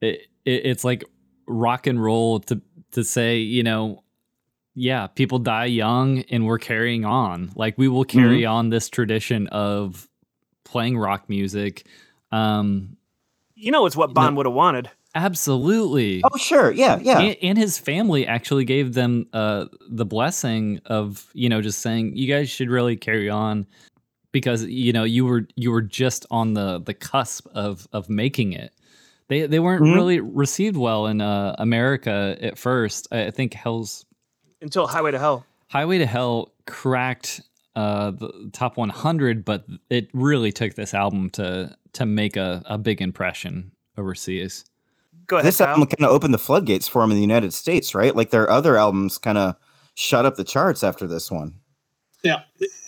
it, 0.00 0.26
it, 0.44 0.66
it's 0.66 0.84
like 0.84 1.04
rock 1.46 1.86
and 1.86 2.02
roll 2.02 2.40
to 2.40 2.60
to 2.92 3.04
say, 3.04 3.38
you 3.38 3.62
know, 3.62 4.02
yeah, 4.74 5.06
people 5.06 5.38
die 5.38 5.66
young 5.66 6.20
and 6.30 6.46
we're 6.46 6.58
carrying 6.58 7.04
on. 7.04 7.52
Like 7.54 7.78
we 7.78 7.88
will 7.88 8.04
carry 8.04 8.42
mm-hmm. 8.42 8.52
on 8.52 8.70
this 8.70 8.88
tradition 8.88 9.46
of 9.48 10.08
playing 10.64 10.98
rock 10.98 11.28
music. 11.28 11.86
Um 12.34 12.96
you 13.54 13.70
know 13.70 13.86
it's 13.86 13.96
what 13.96 14.12
Bon 14.14 14.34
would 14.36 14.46
have 14.46 14.54
wanted. 14.54 14.90
Absolutely. 15.14 16.22
Oh, 16.24 16.36
sure. 16.36 16.72
Yeah, 16.72 16.98
yeah. 17.00 17.20
And, 17.20 17.36
and, 17.40 17.58
his 17.58 17.78
family 17.78 18.26
actually 18.26 18.64
gave 18.64 18.94
them 18.94 19.28
uh, 19.32 19.66
the 19.88 20.04
blessing 20.04 20.80
of 20.86 21.30
you 21.34 21.48
know 21.48 21.62
just 21.62 21.80
saying 21.80 22.16
you 22.16 22.26
guys 22.26 22.50
should 22.50 22.68
really 22.68 22.96
carry 22.96 23.30
on 23.30 23.64
because 24.32 24.64
you 24.64 24.92
know 24.92 25.04
you 25.04 25.24
were 25.24 25.46
you 25.54 25.70
were 25.70 25.82
just 25.82 26.26
on 26.32 26.54
the 26.54 26.80
the 26.80 26.94
cusp 26.94 27.46
of 27.54 27.86
of 27.92 28.10
making 28.10 28.52
it. 28.52 28.72
They 29.28 29.46
they 29.46 29.60
weren't 29.60 29.82
mm-hmm. 29.82 29.94
really 29.94 30.20
received 30.20 30.76
well 30.76 31.06
in 31.06 31.20
uh, 31.20 31.54
America 31.58 32.36
at 32.40 32.58
first. 32.58 33.06
I 33.12 33.30
think 33.30 33.54
Hell's 33.54 34.04
until 34.60 34.88
Highway 34.88 35.12
to 35.12 35.18
Hell. 35.20 35.46
Highway 35.68 35.98
to 35.98 36.06
Hell 36.06 36.52
cracked 36.66 37.40
uh, 37.76 38.12
the 38.12 38.50
top 38.52 38.76
100, 38.76 39.44
but 39.44 39.64
it 39.90 40.08
really 40.12 40.52
took 40.52 40.74
this 40.74 40.94
album 40.94 41.30
to 41.30 41.76
to 41.94 42.06
make 42.06 42.36
a, 42.36 42.62
a 42.66 42.78
big 42.78 43.00
impression 43.00 43.72
overseas. 43.96 44.64
Go 45.26 45.36
ahead. 45.36 45.46
This 45.46 45.58
Kyle. 45.58 45.68
album 45.68 45.86
kind 45.86 46.04
of 46.04 46.10
opened 46.10 46.34
the 46.34 46.38
floodgates 46.38 46.88
for 46.88 47.02
him 47.02 47.10
in 47.10 47.16
the 47.16 47.22
United 47.22 47.52
States, 47.52 47.94
right? 47.94 48.14
Like 48.14 48.30
their 48.30 48.50
other 48.50 48.76
albums 48.76 49.18
kind 49.18 49.38
of 49.38 49.56
shut 49.94 50.26
up 50.26 50.36
the 50.36 50.44
charts 50.44 50.82
after 50.82 51.06
this 51.06 51.30
one. 51.30 51.54
Yeah, 52.22 52.42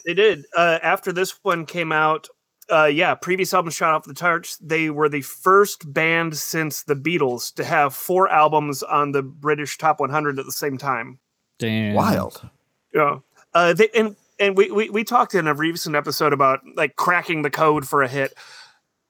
they 0.05 0.15
did. 0.15 0.47
Uh, 0.57 0.79
after 0.83 1.13
this 1.13 1.39
one 1.43 1.67
came 1.67 1.93
out, 1.93 2.29
uh, 2.71 2.87
yeah, 2.87 3.15
previous 3.15 3.55
albums 3.55 3.75
shot 3.75 3.95
off 3.95 4.05
the 4.05 4.15
charts. 4.15 4.57
They 4.59 4.91
were 4.91 5.09
the 5.09 5.23
first 5.23 5.93
band 5.93 6.37
since 6.37 6.83
the 6.83 6.97
Beatles 6.97 7.55
to 7.55 7.65
have 7.65 7.95
four 7.95 8.29
albums 8.29 8.83
on 8.83 9.13
the 9.13 9.23
British 9.23 9.79
Top 9.79 10.01
100 10.01 10.39
at 10.39 10.47
the 10.47 10.53
same 10.53 10.79
time. 10.79 11.19
Damn, 11.59 11.95
wild. 11.95 12.49
Yeah, 12.95 13.19
uh, 13.55 13.73
they, 13.73 13.89
and 13.95 14.17
and 14.39 14.57
we, 14.57 14.71
we 14.71 14.91
we 14.91 15.05
talked 15.05 15.35
in 15.35 15.47
a 15.47 15.55
recent 15.55 15.97
episode 15.97 16.33
about 16.33 16.61
like 16.77 16.97
cracking 16.97 17.43
the 17.43 17.51
code 17.51 17.87
for 17.87 18.03
a 18.03 18.09
hit. 18.09 18.35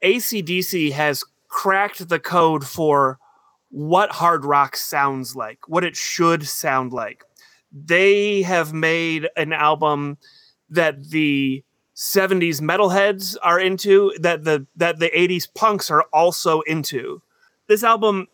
ACDC 0.04 0.92
has 0.92 1.24
cracked 1.48 2.08
the 2.08 2.18
code 2.18 2.66
for 2.66 3.18
what 3.70 4.10
hard 4.10 4.44
rock 4.44 4.76
sounds 4.76 5.34
like, 5.34 5.68
what 5.68 5.84
it 5.84 5.96
should 5.96 6.46
sound 6.46 6.92
like. 6.92 7.24
They 7.72 8.42
have 8.42 8.72
made 8.72 9.28
an 9.36 9.52
album 9.52 10.18
that 10.70 11.10
the 11.10 11.64
70s 11.94 12.60
metalheads 12.60 13.36
are 13.42 13.58
into, 13.58 14.12
that 14.20 14.44
the 14.44 14.66
that 14.76 14.98
the 14.98 15.10
80s 15.10 15.48
punks 15.54 15.90
are 15.90 16.04
also 16.12 16.60
into. 16.62 17.22
This 17.68 17.82
album 17.82 18.28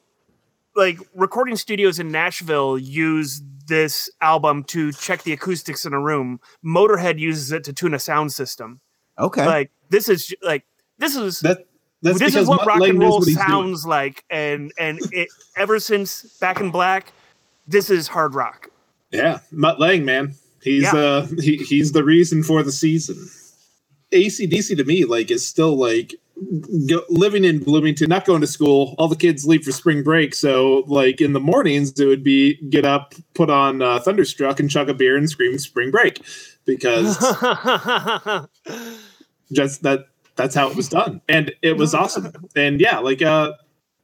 like 0.75 0.99
recording 1.15 1.57
studios 1.57 1.99
in 1.99 2.11
Nashville 2.11 2.79
use 2.79 3.43
this 3.67 4.11
album 4.21 4.65
to 4.65 4.93
check 4.93 5.23
the 5.23 5.33
acoustics 5.33 5.87
in 5.87 5.93
a 5.93 6.01
room. 6.01 6.41
Motorhead 6.65 7.19
uses 7.19 7.53
it 7.53 7.65
to 7.65 7.73
tune 7.73 7.95
a 7.95 7.99
sound 7.99 8.33
system. 8.33 8.81
Okay. 9.19 9.47
Like 9.47 9.71
this 9.91 10.09
is 10.09 10.35
like 10.43 10.65
this 10.99 11.17
is 11.17 11.41
that 11.41 11.67
that's 12.03 12.19
this 12.19 12.35
is 12.35 12.49
what 12.49 12.67
rock 12.67 12.81
and 12.83 12.99
roll 12.99 13.23
sounds 13.23 13.83
doing. 13.83 13.91
like, 13.91 14.25
and 14.29 14.73
and 14.79 14.99
it 15.13 15.29
ever 15.57 15.79
since 15.79 16.37
Back 16.39 16.61
in 16.61 16.71
Black, 16.71 17.13
this 17.67 17.91
is 17.91 18.09
hard 18.09 18.35
rock. 18.35 18.69
Yeah, 19.13 19.41
Mutt 19.51 19.79
Lange, 19.79 20.05
man, 20.05 20.35
he's 20.63 20.83
yeah. 20.83 20.95
uh 20.95 21.27
he, 21.41 21.59
he's 21.59 21.93
the 21.93 22.03
reason 22.03 22.43
for 22.43 22.63
the 22.63 22.73
season. 22.73 23.17
ACDC 24.11 24.77
to 24.77 24.85
me 24.85 25.05
like 25.05 25.31
is 25.31 25.47
still 25.47 25.77
like 25.77 26.15
go, 26.89 27.03
living 27.09 27.45
in 27.45 27.59
Bloomington, 27.59 28.09
not 28.09 28.25
going 28.25 28.41
to 28.41 28.47
school. 28.47 28.95
All 28.99 29.09
the 29.09 29.17
kids 29.17 29.47
leave 29.47 29.65
for 29.65 29.73
spring 29.73 30.03
break, 30.03 30.35
so 30.35 30.85
like 30.87 31.21
in 31.21 31.33
the 31.33 31.41
mornings 31.41 31.99
it 31.99 32.07
would 32.07 32.25
be 32.25 32.57
get 32.69 32.85
up, 32.85 33.15
put 33.35 33.51
on 33.51 33.83
uh, 33.83 34.01
Thunderstruck, 34.01 34.61
and 34.61 34.71
chug 34.71 34.89
a 34.89 34.95
beer 34.95 35.17
and 35.17 35.29
scream 35.29 35.59
"Spring 35.59 35.91
Break" 35.91 36.23
because 36.65 37.19
just 39.53 39.83
that 39.83 40.07
that's 40.37 40.55
how 40.55 40.71
it 40.71 40.77
was 40.77 40.89
done. 40.89 41.21
And 41.29 41.53
it 41.63 41.77
was 41.77 41.95
awesome. 41.95 42.33
And 42.57 42.81
yeah, 42.81 42.99
like 42.99 43.23
uh 43.23 43.53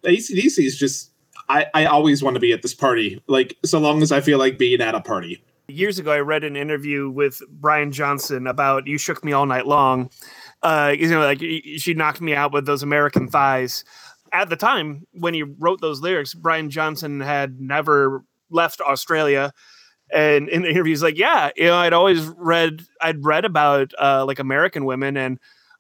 ACDC 0.05 0.65
is 0.65 0.79
just 0.79 1.11
I, 1.49 1.67
I 1.75 1.85
always 1.87 2.23
want 2.23 2.35
to 2.35 2.41
be 2.41 2.53
at 2.53 2.63
this 2.63 2.75
party. 2.75 3.23
Like 3.27 3.57
so 3.65 3.79
long 3.79 4.03
as 4.03 4.13
I 4.13 4.21
feel 4.21 4.39
like 4.39 4.59
being 4.59 4.81
at 4.81 4.95
a 4.95 5.01
party. 5.01 5.43
Years 5.69 5.99
ago 5.99 6.13
I 6.13 6.21
read 6.21 6.45
an 6.45 6.57
interview 6.57 7.11
with 7.11 7.41
Brian 7.49 7.93
Johnson 7.93 8.47
about 8.47 8.87
You 8.87 8.99
Shook 8.99 9.25
Me 9.25 9.33
All 9.33 9.47
Night 9.47 9.67
Long. 9.67 10.11
Uh, 10.63 10.95
you 10.99 11.09
know, 11.09 11.21
like 11.21 11.41
she 11.41 11.95
knocked 11.95 12.21
me 12.21 12.35
out 12.35 12.53
with 12.53 12.67
those 12.67 12.83
American 12.83 13.29
thighs. 13.29 13.85
At 14.33 14.51
the 14.51 14.57
time 14.57 15.07
when 15.13 15.35
he 15.35 15.43
wrote 15.43 15.81
those 15.81 16.01
lyrics, 16.01 16.35
Brian 16.35 16.71
Johnson 16.71 17.21
had 17.21 17.61
never 17.61 18.25
left 18.51 18.81
Australia 18.81 19.53
and 20.13 20.49
in 20.49 20.63
the 20.63 20.71
interviews 20.71 21.03
like 21.03 21.19
yeah 21.19 21.51
you 21.55 21.67
know 21.67 21.77
i'd 21.77 21.93
always 21.93 22.25
read 22.39 22.81
i'd 23.03 23.23
read 23.27 23.45
about 23.45 23.93
uh, 24.01 24.25
like 24.25 24.39
american 24.39 24.87
women 24.87 25.19
and 25.19 25.39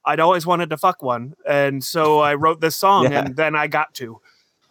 I'd 0.08 0.20
always 0.20 0.46
wanted 0.46 0.70
to 0.70 0.78
fuck 0.78 1.02
one, 1.02 1.34
and 1.46 1.84
so 1.84 2.20
I 2.20 2.34
wrote 2.34 2.62
this 2.62 2.74
song, 2.74 3.12
yeah. 3.12 3.26
and 3.26 3.36
then 3.36 3.54
I 3.54 3.66
got 3.66 3.92
to. 3.96 4.18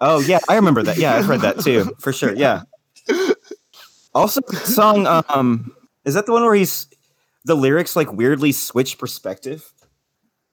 Oh 0.02 0.20
yeah, 0.20 0.40
I 0.50 0.56
remember 0.56 0.82
that. 0.82 0.98
Yeah, 0.98 1.16
I've 1.16 1.30
read 1.30 1.42
that 1.42 1.60
too, 1.60 1.94
for 2.00 2.12
sure. 2.12 2.34
Yeah. 2.34 2.64
Also, 4.16 4.42
song 4.64 5.06
um, 5.06 5.76
is 6.04 6.16
that 6.16 6.26
the 6.26 6.32
one 6.32 6.42
where 6.42 6.56
he's 6.56 6.88
the 7.46 7.54
lyrics 7.54 7.96
like 7.96 8.12
weirdly 8.12 8.52
switch 8.52 8.98
perspective? 8.98 9.72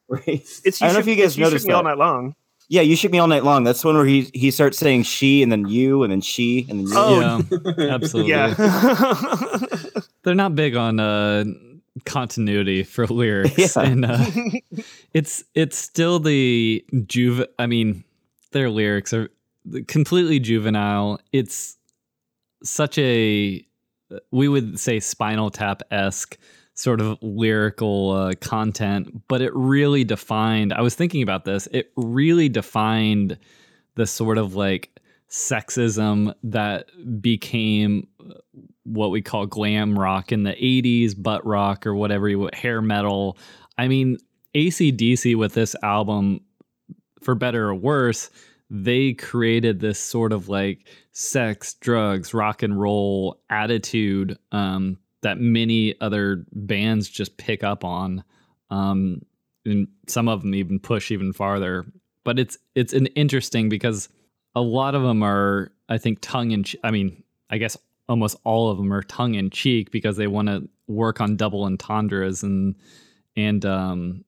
Right. 0.08 0.46
It's 0.64 0.82
I 0.82 0.86
don't 0.86 0.94
know 0.94 1.00
if 1.00 1.06
you 1.06 1.16
guys 1.16 1.38
noticed 1.38 1.66
that. 1.66 1.74
all 1.74 1.82
night 1.82 1.98
long. 1.98 2.34
Yeah, 2.68 2.80
you 2.80 2.96
shook 2.96 3.12
me 3.12 3.18
all 3.18 3.26
night 3.26 3.44
long. 3.44 3.64
That's 3.64 3.82
the 3.82 3.88
one 3.88 3.96
where 3.96 4.06
he 4.06 4.30
he 4.32 4.50
starts 4.50 4.78
saying 4.78 5.02
she 5.02 5.42
and 5.42 5.52
then 5.52 5.68
you 5.68 6.02
and 6.02 6.10
then 6.10 6.20
she 6.20 6.66
and 6.68 6.80
then 6.80 6.86
you. 6.86 6.94
Oh, 6.96 7.20
yeah, 7.78 7.86
absolutely. 7.94 8.30
Yeah. 8.30 8.54
They're 10.22 10.34
not 10.34 10.54
big 10.54 10.74
on 10.74 10.98
uh, 10.98 11.44
continuity 12.06 12.82
for 12.82 13.06
lyrics, 13.06 13.76
yeah. 13.76 13.82
and 13.82 14.04
uh, 14.04 14.24
it's 15.12 15.44
it's 15.54 15.76
still 15.76 16.18
the 16.18 16.84
juve. 17.06 17.44
I 17.58 17.66
mean, 17.66 18.04
their 18.52 18.70
lyrics 18.70 19.12
are 19.12 19.28
completely 19.86 20.38
juvenile. 20.38 21.20
It's 21.32 21.76
such 22.62 22.98
a 22.98 23.64
we 24.30 24.48
would 24.48 24.78
say 24.78 25.00
Spinal 25.00 25.50
Tap 25.50 25.82
esque 25.90 26.38
sort 26.74 27.00
of 27.00 27.18
lyrical 27.22 28.10
uh, 28.10 28.32
content, 28.40 29.22
but 29.28 29.40
it 29.40 29.52
really 29.54 30.04
defined. 30.04 30.72
I 30.72 30.82
was 30.82 30.94
thinking 30.94 31.22
about 31.22 31.44
this. 31.44 31.68
It 31.72 31.92
really 31.96 32.48
defined 32.48 33.38
the 33.94 34.06
sort 34.06 34.38
of 34.38 34.54
like 34.54 34.90
sexism 35.30 36.34
that 36.42 36.86
became 37.20 38.08
what 38.84 39.10
we 39.10 39.22
call 39.22 39.46
glam 39.46 39.98
rock 39.98 40.32
in 40.32 40.42
the 40.42 40.52
80s, 40.52 41.14
butt 41.20 41.44
rock 41.46 41.86
or 41.86 41.94
whatever 41.94 42.28
you 42.28 42.50
hair 42.52 42.82
metal. 42.82 43.38
I 43.78 43.88
mean, 43.88 44.18
ACDC 44.54 45.36
with 45.36 45.54
this 45.54 45.74
album, 45.82 46.40
for 47.22 47.34
better 47.34 47.68
or 47.68 47.74
worse, 47.74 48.30
they 48.68 49.12
created 49.12 49.80
this 49.80 49.98
sort 49.98 50.32
of 50.32 50.48
like 50.48 50.86
sex, 51.12 51.74
drugs, 51.74 52.34
rock 52.34 52.62
and 52.62 52.78
roll 52.78 53.40
attitude 53.48 54.38
um, 54.52 54.98
that 55.24 55.40
many 55.40 55.98
other 56.00 56.44
bands 56.52 57.08
just 57.08 57.36
pick 57.38 57.64
up 57.64 57.82
on. 57.82 58.22
Um, 58.70 59.22
and 59.64 59.88
some 60.06 60.28
of 60.28 60.42
them 60.42 60.54
even 60.54 60.78
push 60.78 61.10
even 61.10 61.32
farther. 61.32 61.84
But 62.24 62.38
it's 62.38 62.56
it's 62.74 62.92
an 62.92 63.06
interesting 63.08 63.68
because 63.68 64.08
a 64.54 64.60
lot 64.60 64.94
of 64.94 65.02
them 65.02 65.22
are, 65.22 65.72
I 65.88 65.98
think, 65.98 66.18
tongue 66.20 66.52
in. 66.52 66.64
I 66.84 66.90
mean, 66.90 67.22
I 67.50 67.58
guess 67.58 67.76
almost 68.08 68.36
all 68.44 68.70
of 68.70 68.78
them 68.78 68.92
are 68.92 69.02
tongue 69.02 69.34
in 69.34 69.50
cheek 69.50 69.90
because 69.90 70.16
they 70.16 70.26
want 70.26 70.48
to 70.48 70.68
work 70.86 71.20
on 71.20 71.36
double 71.36 71.64
entendres 71.64 72.42
and 72.42 72.74
and 73.36 73.64
um, 73.64 74.24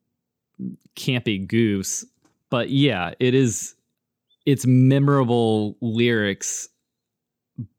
campy 0.97 1.47
goose. 1.47 2.05
But 2.51 2.71
yeah, 2.71 3.13
it 3.21 3.35
is 3.35 3.75
it's 4.47 4.65
memorable 4.67 5.77
lyrics, 5.81 6.69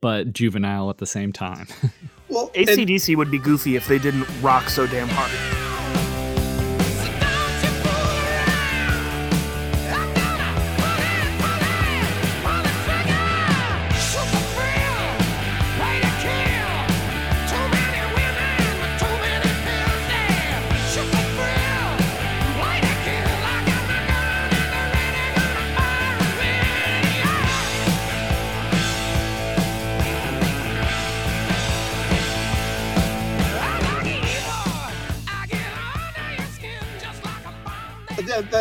but 0.01 0.33
juvenile 0.33 0.89
at 0.89 0.99
the 0.99 1.05
same 1.05 1.33
time. 1.33 1.67
well, 2.29 2.49
ACDC 2.49 3.15
would 3.15 3.31
be 3.31 3.39
goofy 3.39 3.75
if 3.75 3.87
they 3.87 3.99
didn't 3.99 4.27
rock 4.41 4.69
so 4.69 4.87
damn 4.87 5.07
hard. 5.09 5.66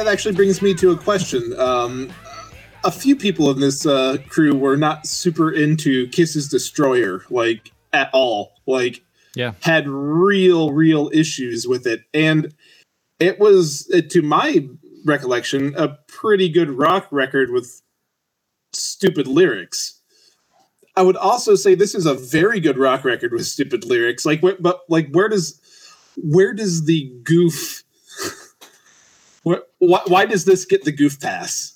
That, 0.06 0.12
actually 0.12 0.34
brings 0.34 0.62
me 0.62 0.74
to 0.74 0.90
a 0.92 0.96
question. 0.96 1.58
Um, 1.58 2.12
a 2.84 2.90
few 2.90 3.16
people 3.16 3.50
in 3.50 3.60
this 3.60 3.84
uh, 3.86 4.18
crew 4.28 4.54
were 4.54 4.76
not 4.76 5.06
super 5.06 5.50
into 5.50 6.08
Kiss's 6.08 6.48
Destroyer, 6.48 7.24
like 7.30 7.72
at 7.92 8.10
all. 8.12 8.52
Like, 8.66 9.02
Yeah. 9.34 9.52
had 9.60 9.88
real, 9.88 10.72
real 10.72 11.10
issues 11.12 11.66
with 11.66 11.86
it, 11.86 12.04
and 12.14 12.54
it 13.18 13.38
was, 13.38 13.90
uh, 13.92 14.00
to 14.10 14.22
my 14.22 14.68
recollection, 15.04 15.74
a 15.76 15.98
pretty 16.08 16.48
good 16.48 16.70
rock 16.70 17.08
record 17.10 17.50
with 17.50 17.82
stupid 18.72 19.26
lyrics. 19.26 20.00
I 20.96 21.02
would 21.02 21.16
also 21.16 21.54
say 21.56 21.74
this 21.74 21.94
is 21.94 22.06
a 22.06 22.14
very 22.14 22.60
good 22.60 22.78
rock 22.78 23.04
record 23.04 23.32
with 23.32 23.46
stupid 23.46 23.84
lyrics. 23.84 24.24
Like, 24.24 24.40
but 24.40 24.80
like, 24.88 25.10
where 25.10 25.28
does 25.28 25.60
where 26.16 26.54
does 26.54 26.84
the 26.84 27.12
goof? 27.22 27.82
Where, 29.46 29.62
why, 29.78 30.00
why 30.08 30.26
does 30.26 30.44
this 30.44 30.64
get 30.64 30.82
the 30.82 30.90
goof 30.90 31.20
pass? 31.20 31.72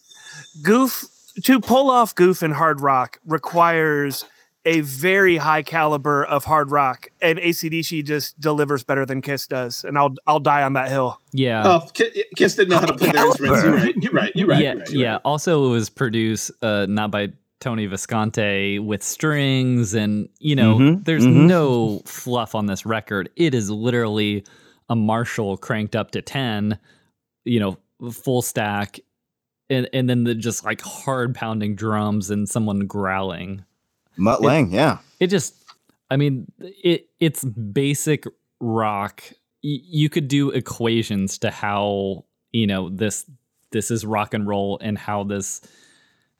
Goof 0.64 1.04
to 1.44 1.60
pull 1.60 1.88
off 1.88 2.16
Goof 2.16 2.42
in 2.42 2.50
hard 2.50 2.80
rock 2.80 3.20
requires 3.24 4.24
a 4.64 4.80
very 4.80 5.36
high 5.36 5.62
caliber 5.62 6.24
of 6.24 6.44
hard 6.44 6.72
rock, 6.72 7.06
and 7.22 7.38
ACDC 7.38 8.04
just 8.04 8.40
delivers 8.40 8.82
better 8.82 9.06
than 9.06 9.22
Kiss 9.22 9.46
does, 9.46 9.84
and 9.84 9.96
I'll 9.96 10.16
I'll 10.26 10.40
die 10.40 10.64
on 10.64 10.72
that 10.72 10.88
hill. 10.88 11.20
Yeah. 11.30 11.62
Oh, 11.64 11.88
Ki- 11.94 12.24
Kiss 12.34 12.56
didn't 12.56 12.70
know 12.70 12.78
how 12.80 12.86
to 12.86 12.94
play 12.96 13.12
their 13.12 13.24
instruments. 13.26 13.62
You're 13.62 13.72
right. 13.76 13.94
You're 14.02 14.12
right. 14.12 14.32
You're 14.34 14.48
right. 14.48 14.60
yeah, 14.60 14.70
you're 14.72 14.80
right, 14.80 14.90
you're 14.90 15.02
yeah. 15.02 15.12
right. 15.12 15.20
Also, 15.24 15.66
it 15.66 15.70
was 15.70 15.88
produced 15.90 16.50
uh, 16.62 16.86
not 16.88 17.12
by 17.12 17.28
Tony 17.60 17.86
Visconti 17.86 18.80
with 18.80 19.04
strings, 19.04 19.94
and 19.94 20.28
you 20.40 20.56
know, 20.56 20.76
Mhm, 20.76 21.04
there's 21.04 21.24
mhm. 21.24 21.46
no 21.46 22.00
fluff 22.04 22.56
on 22.56 22.66
this 22.66 22.84
record. 22.84 23.30
It 23.36 23.54
is 23.54 23.70
literally 23.70 24.44
a 24.88 24.96
Marshall 24.96 25.56
cranked 25.56 25.94
up 25.94 26.10
to 26.10 26.20
ten, 26.20 26.76
you 27.44 27.60
know, 27.60 27.78
full 28.12 28.42
stack, 28.42 29.00
and 29.68 29.88
and 29.92 30.08
then 30.08 30.24
the 30.24 30.34
just 30.34 30.64
like 30.64 30.80
hard 30.80 31.34
pounding 31.34 31.74
drums 31.74 32.30
and 32.30 32.48
someone 32.48 32.86
growling. 32.86 33.64
Mutt 34.16 34.42
Lange, 34.42 34.70
yeah. 34.70 34.98
It 35.18 35.28
just, 35.28 35.54
I 36.10 36.16
mean, 36.16 36.50
it 36.60 37.08
it's 37.20 37.44
basic 37.44 38.24
rock. 38.60 39.22
Y- 39.62 39.80
you 39.82 40.08
could 40.08 40.28
do 40.28 40.50
equations 40.50 41.38
to 41.38 41.50
how 41.50 42.24
you 42.52 42.66
know 42.66 42.88
this 42.88 43.24
this 43.70 43.90
is 43.90 44.04
rock 44.04 44.34
and 44.34 44.46
roll 44.46 44.78
and 44.82 44.98
how 44.98 45.24
this 45.24 45.60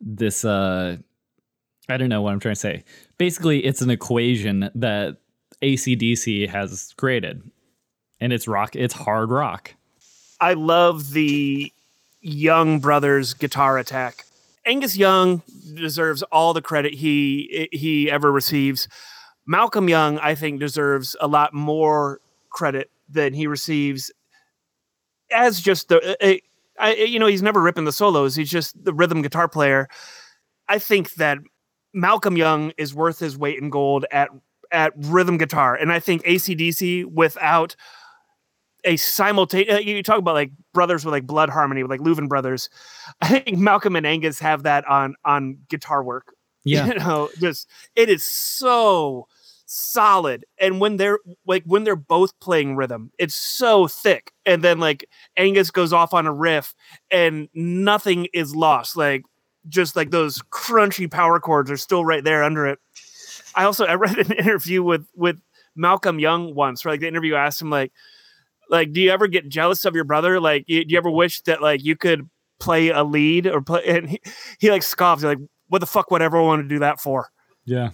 this 0.01 0.45
uh 0.45 0.97
I 1.89 1.97
don't 1.97 2.09
know 2.09 2.23
what 2.23 2.33
I'm 2.33 2.41
trying 2.41 2.55
to 2.55 2.61
say. 2.61 2.85
Basically, 3.19 3.65
it's 3.65 3.83
an 3.83 3.91
equation 3.91 4.71
that 4.75 5.19
ACDC 5.63 6.49
has 6.49 6.95
created. 6.97 7.43
And 8.21 8.33
it's 8.33 8.47
rock, 8.47 8.77
it's 8.77 8.95
hard 8.95 9.31
rock. 9.31 9.75
I 10.41 10.55
love 10.55 11.13
the 11.13 11.73
Young 12.23 12.81
brothers 12.81 13.33
guitar 13.33 13.79
attack. 13.79 14.25
Angus 14.67 14.97
Young 14.97 15.43
deserves 15.75 16.23
all 16.25 16.53
the 16.53 16.61
credit 16.61 16.93
he 16.93 17.69
he 17.73 18.11
ever 18.11 18.31
receives. 18.31 18.89
Malcolm 19.47 19.89
Young, 19.89 20.19
I 20.19 20.35
think, 20.35 20.61
deserves 20.61 21.17
a 21.21 21.27
lot 21.27 21.55
more 21.55 22.21
credit 22.51 22.91
than 23.09 23.33
he 23.33 23.47
receives 23.47 24.13
as 25.33 25.61
just 25.61 25.89
the. 25.89 26.41
I, 26.79 26.95
you 26.95 27.19
know, 27.19 27.27
he's 27.27 27.43
never 27.43 27.61
ripping 27.61 27.85
the 27.85 27.93
solos. 27.93 28.35
He's 28.35 28.51
just 28.51 28.83
the 28.85 28.95
rhythm 28.95 29.23
guitar 29.23 29.49
player. 29.49 29.89
I 30.69 30.79
think 30.79 31.15
that 31.15 31.39
Malcolm 31.93 32.37
Young 32.37 32.73
is 32.79 32.95
worth 32.95 33.19
his 33.19 33.37
weight 33.37 33.59
in 33.59 33.71
gold 33.71 34.05
at 34.11 34.29
at 34.73 34.93
rhythm 34.97 35.37
guitar, 35.37 35.75
and 35.75 35.93
I 35.93 36.01
think 36.01 36.23
ACDC 36.25 37.07
without 37.07 37.77
a 38.85 38.97
simultaneous. 38.97 39.77
Uh, 39.77 39.79
you 39.79 40.03
talk 40.03 40.19
about 40.19 40.35
like 40.35 40.51
brothers 40.73 41.05
with 41.05 41.13
like 41.13 41.27
blood 41.27 41.49
harmony 41.49 41.83
with 41.83 41.91
like 41.91 42.01
Louvin 42.01 42.29
brothers. 42.29 42.69
I 43.21 43.41
think 43.41 43.59
Malcolm 43.59 43.97
and 43.97 44.07
Angus 44.07 44.39
have 44.41 44.65
that 44.65 44.87
on 44.87 45.15
on 45.25 45.59
guitar 45.69 46.03
work. 46.03 46.35
Yeah. 46.63 46.89
you 46.89 46.95
know, 46.97 47.31
just 47.39 47.71
it 47.97 48.11
is 48.11 48.23
so 48.23 49.27
solid, 49.65 50.45
and 50.59 50.79
when 50.79 50.99
they're 50.99 51.19
like 51.47 51.63
when 51.65 51.85
they're 51.85 51.97
both 51.97 52.39
playing 52.39 52.77
rhythm, 52.77 53.13
it's 53.19 53.35
so 53.35 53.89
thick. 53.89 54.33
And 54.45 54.63
then 54.63 54.79
like 54.79 55.07
Angus 55.39 55.71
goes 55.71 55.95
off 55.95 56.13
on 56.13 56.27
a 56.27 56.33
riff, 56.35 56.75
and 57.11 57.49
nothing 57.55 58.27
is 58.35 58.55
lost. 58.55 58.95
Like 58.95 59.23
just 59.71 59.97
like 59.97 60.11
those 60.11 60.43
crunchy 60.51 61.11
power 61.11 61.41
chords 61.41 61.71
are 61.71 61.79
still 61.79 62.05
right 62.05 62.23
there 62.23 62.45
under 62.45 62.67
it. 62.67 62.79
I 63.55 63.65
also 63.65 63.87
I 63.87 63.95
read 63.95 64.19
an 64.19 64.33
interview 64.39 64.83
with 64.83 65.07
with 65.15 65.41
Malcolm 65.75 66.19
Young 66.19 66.55
once, 66.55 66.85
where 66.85 66.93
like 66.93 67.01
the 67.01 67.09
interview 67.09 67.37
asked 67.37 67.63
him 67.63 67.71
like 67.71 67.93
like 68.71 68.93
do 68.93 69.01
you 69.01 69.11
ever 69.11 69.27
get 69.27 69.49
jealous 69.49 69.85
of 69.85 69.95
your 69.95 70.05
brother 70.05 70.41
like 70.41 70.65
you, 70.67 70.85
do 70.85 70.93
you 70.93 70.99
ever 70.99 71.11
wish 71.11 71.43
that 71.43 71.61
like 71.61 71.85
you 71.85 71.97
could 71.97 72.29
play 72.59 72.89
a 72.89 73.03
lead 73.05 73.47
or 73.47 73.61
play 73.61 73.83
and 73.87 74.09
he, 74.09 74.21
he 74.59 74.71
like 74.71 74.83
scoffs 74.83 75.23
like 75.23 75.39
what 75.69 75.81
the 75.81 75.87
fuck 75.87 76.11
would 76.11 76.23
everyone 76.23 76.47
want 76.49 76.63
to 76.63 76.69
do 76.69 76.79
that 76.79 77.01
for 77.01 77.29
Yeah. 77.65 77.91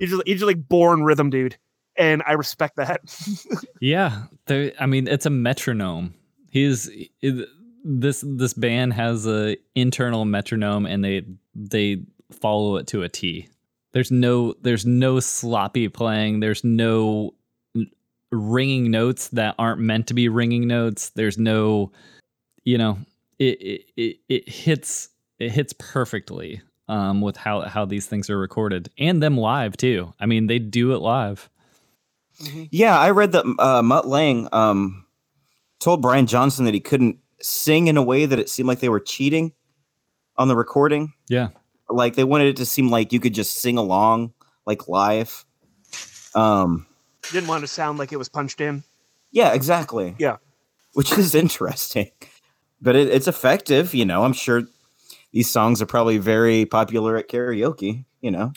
he's 0.00 0.10
just, 0.10 0.22
he's 0.26 0.40
just 0.40 0.46
like 0.46 0.68
born 0.68 1.02
rhythm 1.02 1.30
dude 1.30 1.56
and 1.96 2.22
i 2.26 2.32
respect 2.32 2.76
that 2.76 3.00
Yeah. 3.80 4.24
I 4.48 4.86
mean, 4.86 5.06
it's 5.08 5.26
a 5.26 5.30
metronome. 5.30 6.14
He's 6.50 6.88
it, 7.20 7.48
this 7.84 8.24
this 8.26 8.54
band 8.54 8.92
has 8.94 9.26
a 9.26 9.56
internal 9.74 10.24
metronome, 10.24 10.86
and 10.86 11.04
they 11.04 11.22
they 11.54 12.02
follow 12.40 12.76
it 12.76 12.86
to 12.88 13.02
a 13.02 13.08
T. 13.08 13.48
There's 13.92 14.10
no 14.10 14.54
there's 14.62 14.86
no 14.86 15.20
sloppy 15.20 15.88
playing. 15.88 16.40
There's 16.40 16.64
no 16.64 17.34
ringing 18.36 18.90
notes 18.90 19.28
that 19.28 19.54
aren't 19.58 19.80
meant 19.80 20.08
to 20.08 20.14
be 20.14 20.28
ringing 20.28 20.66
notes. 20.66 21.10
There's 21.10 21.38
no, 21.38 21.92
you 22.64 22.78
know, 22.78 22.98
it 23.38 23.60
it 23.60 23.84
it, 23.96 24.16
it 24.28 24.48
hits 24.48 25.08
it 25.38 25.50
hits 25.50 25.74
perfectly 25.78 26.62
um, 26.88 27.20
with 27.20 27.36
how 27.36 27.62
how 27.62 27.84
these 27.84 28.06
things 28.06 28.30
are 28.30 28.38
recorded 28.38 28.90
and 28.98 29.22
them 29.22 29.36
live 29.36 29.76
too. 29.76 30.12
I 30.20 30.26
mean, 30.26 30.46
they 30.46 30.58
do 30.58 30.92
it 30.92 30.98
live. 30.98 31.48
Yeah, 32.70 32.98
I 32.98 33.10
read 33.10 33.32
that 33.32 33.46
uh, 33.58 33.82
Mutt 33.82 34.06
Lange 34.06 34.48
um, 34.52 35.06
told 35.80 36.02
Brian 36.02 36.26
Johnson 36.26 36.66
that 36.66 36.74
he 36.74 36.80
couldn't 36.80 37.18
sing 37.40 37.86
in 37.86 37.96
a 37.96 38.02
way 38.02 38.26
that 38.26 38.38
it 38.38 38.48
seemed 38.48 38.68
like 38.68 38.80
they 38.80 38.88
were 38.88 39.00
cheating 39.00 39.52
on 40.36 40.48
the 40.48 40.56
recording. 40.56 41.12
Yeah. 41.28 41.48
Like 41.88 42.14
they 42.14 42.24
wanted 42.24 42.48
it 42.48 42.56
to 42.56 42.66
seem 42.66 42.90
like 42.90 43.12
you 43.12 43.20
could 43.20 43.34
just 43.34 43.58
sing 43.58 43.78
along 43.78 44.34
like 44.66 44.88
live. 44.88 45.44
Um, 46.34 46.86
didn't 47.32 47.48
want 47.48 47.62
to 47.62 47.68
sound 47.68 47.98
like 47.98 48.12
it 48.12 48.16
was 48.16 48.28
punched 48.28 48.60
in 48.60 48.82
yeah, 49.32 49.52
exactly. 49.52 50.14
Yeah. 50.18 50.36
which 50.94 51.12
is 51.18 51.34
interesting, 51.44 52.10
but 52.80 52.96
it, 52.96 53.08
it's 53.08 53.28
effective. 53.28 53.92
You 53.94 54.04
know, 54.06 54.24
I'm 54.24 54.32
sure 54.32 54.62
these 55.32 55.50
songs 55.50 55.82
are 55.82 55.86
probably 55.86 56.16
very 56.18 56.64
popular 56.64 57.16
at 57.16 57.28
karaoke. 57.28 58.04
You 58.22 58.30
know, 58.30 58.52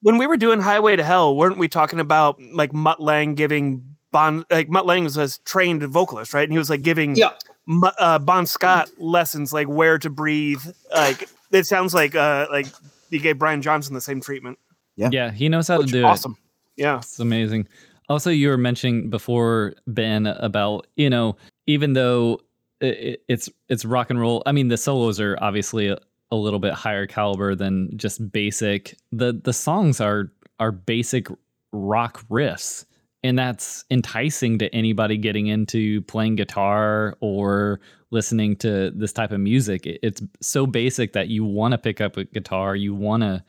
when 0.00 0.18
we 0.18 0.26
were 0.26 0.36
doing 0.36 0.60
highway 0.60 0.96
to 0.96 1.04
hell 1.04 1.36
weren't 1.36 1.56
we 1.58 1.68
talking 1.68 2.00
about 2.00 2.40
like 2.52 2.72
mutt 2.72 3.00
lange 3.00 3.34
giving 3.36 3.84
bon 4.10 4.44
like 4.50 4.68
mutt 4.68 4.86
lange 4.86 5.04
was 5.04 5.16
a 5.16 5.28
trained 5.44 5.82
vocalist 5.84 6.34
right 6.34 6.42
and 6.44 6.52
he 6.52 6.58
was 6.58 6.68
like 6.70 6.82
giving 6.82 7.14
Yeah. 7.16 7.30
Mu- 7.66 7.86
uh, 7.98 8.18
bon 8.18 8.44
scott 8.46 8.90
lessons 8.98 9.52
like 9.52 9.66
where 9.68 9.98
to 9.98 10.10
breathe 10.10 10.60
like 10.92 11.28
it 11.52 11.64
sounds 11.64 11.94
like 11.94 12.14
uh 12.14 12.46
like 12.50 12.66
he 13.10 13.18
gave 13.18 13.38
brian 13.38 13.62
johnson 13.62 13.94
the 13.94 14.00
same 14.02 14.20
treatment 14.20 14.58
Yeah, 14.96 15.08
Yeah, 15.12 15.30
he 15.30 15.48
knows 15.48 15.68
how 15.68 15.78
which 15.78 15.86
to 15.88 15.92
do 15.92 16.00
it. 16.00 16.04
awesome 16.04 16.36
yeah 16.76 16.98
It's 16.98 17.18
amazing. 17.20 17.66
Also, 18.08 18.30
you 18.30 18.48
were 18.48 18.58
mentioning 18.58 19.08
before 19.10 19.74
Ben 19.86 20.26
about 20.26 20.86
you 20.96 21.08
know 21.10 21.36
even 21.66 21.94
though 21.94 22.40
i 22.82 22.86
i- 22.86 23.16
it's 23.28 23.48
it's 23.68 23.84
rock 23.84 24.10
and 24.10 24.20
roll. 24.20 24.42
I 24.46 24.52
mean, 24.52 24.68
the 24.68 24.76
solos 24.76 25.20
are 25.20 25.38
obviously 25.40 25.88
a, 25.88 25.98
a 26.30 26.36
little 26.36 26.58
bit 26.58 26.74
higher 26.74 27.06
caliber 27.06 27.54
than 27.54 27.96
just 27.96 28.30
basic. 28.32 28.96
the 29.12 29.32
The 29.42 29.52
songs 29.52 30.00
are 30.00 30.30
are 30.60 30.72
basic 30.72 31.28
rock 31.72 32.22
riffs, 32.30 32.84
and 33.22 33.38
that's 33.38 33.84
enticing 33.90 34.58
to 34.58 34.72
anybody 34.74 35.16
getting 35.16 35.46
into 35.46 36.02
playing 36.02 36.36
guitar 36.36 37.16
or 37.20 37.80
listening 38.10 38.54
to 38.56 38.90
this 38.94 39.12
type 39.12 39.32
of 39.32 39.40
music. 39.40 39.86
It- 39.86 39.98
it's 40.02 40.22
so 40.40 40.66
basic 40.66 41.14
that 41.14 41.28
you 41.28 41.44
want 41.44 41.72
to 41.72 41.78
pick 41.78 42.00
up 42.00 42.16
a 42.16 42.24
guitar, 42.24 42.76
you 42.76 42.94
want 42.94 43.22
to 43.22 43.42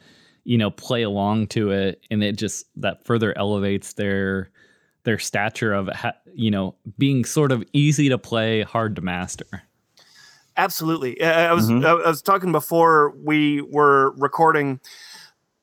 you 0.45 0.57
know 0.57 0.71
play 0.71 1.01
along 1.01 1.47
to 1.47 1.71
it 1.71 2.01
and 2.09 2.23
it 2.23 2.37
just 2.37 2.67
that 2.77 3.03
further 3.03 3.37
elevates 3.37 3.93
their 3.93 4.49
their 5.03 5.19
stature 5.19 5.73
of 5.73 5.89
you 6.33 6.49
know 6.49 6.73
being 6.97 7.25
sort 7.25 7.51
of 7.51 7.63
easy 7.73 8.07
to 8.07 8.17
play 8.17 8.61
hard 8.61 8.95
to 8.95 9.01
master 9.01 9.63
Absolutely. 10.57 11.21
I 11.21 11.49
I 11.49 11.53
was 11.53 11.69
Mhm. 11.69 11.85
I 11.85 12.07
was 12.07 12.21
talking 12.21 12.51
before 12.51 13.13
we 13.23 13.61
were 13.61 14.11
recording. 14.11 14.79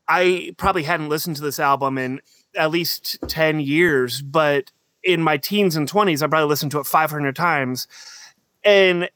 I 0.06 0.54
probably 0.58 0.82
hadn't 0.82 1.08
listened 1.08 1.36
to 1.36 1.42
this 1.42 1.58
album 1.58 1.96
in 1.96 2.20
at 2.56 2.70
least 2.70 3.18
10 3.28 3.60
years, 3.60 4.20
but 4.20 4.70
in 5.02 5.22
my 5.22 5.38
teens 5.38 5.76
and 5.76 5.88
20s 5.88 6.22
I 6.22 6.26
probably 6.26 6.48
listened 6.48 6.72
to 6.72 6.78
it 6.80 6.86
500 6.86 7.34
times. 7.34 7.88
And 8.64 9.08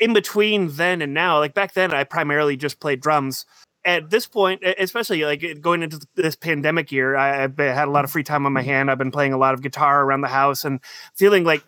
in 0.00 0.12
between 0.12 0.70
then 0.72 1.00
and 1.00 1.14
now, 1.14 1.38
like 1.38 1.54
back 1.54 1.74
then 1.74 1.94
I 1.94 2.02
primarily 2.02 2.56
just 2.56 2.80
played 2.80 3.00
drums. 3.00 3.46
At 3.86 4.10
this 4.10 4.26
point, 4.26 4.62
especially 4.78 5.24
like 5.24 5.60
going 5.60 5.82
into 5.82 6.00
this 6.16 6.34
pandemic 6.34 6.90
year, 6.90 7.16
I, 7.16 7.44
I've 7.44 7.56
had 7.56 7.86
a 7.86 7.90
lot 7.90 8.04
of 8.04 8.10
free 8.10 8.24
time 8.24 8.44
on 8.44 8.52
my 8.52 8.62
hand. 8.62 8.90
I've 8.90 8.98
been 8.98 9.12
playing 9.12 9.32
a 9.32 9.38
lot 9.38 9.54
of 9.54 9.62
guitar 9.62 10.02
around 10.02 10.22
the 10.22 10.28
house 10.28 10.64
and 10.64 10.80
feeling 11.14 11.44
like 11.44 11.62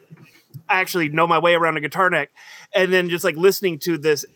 I 0.68 0.80
actually 0.80 1.08
know 1.10 1.26
my 1.28 1.38
way 1.38 1.54
around 1.54 1.76
a 1.76 1.80
guitar 1.80 2.10
neck. 2.10 2.30
And 2.74 2.92
then 2.92 3.08
just 3.08 3.24
like 3.24 3.36
listening 3.36 3.78
to 3.80 3.96
this 3.96 4.26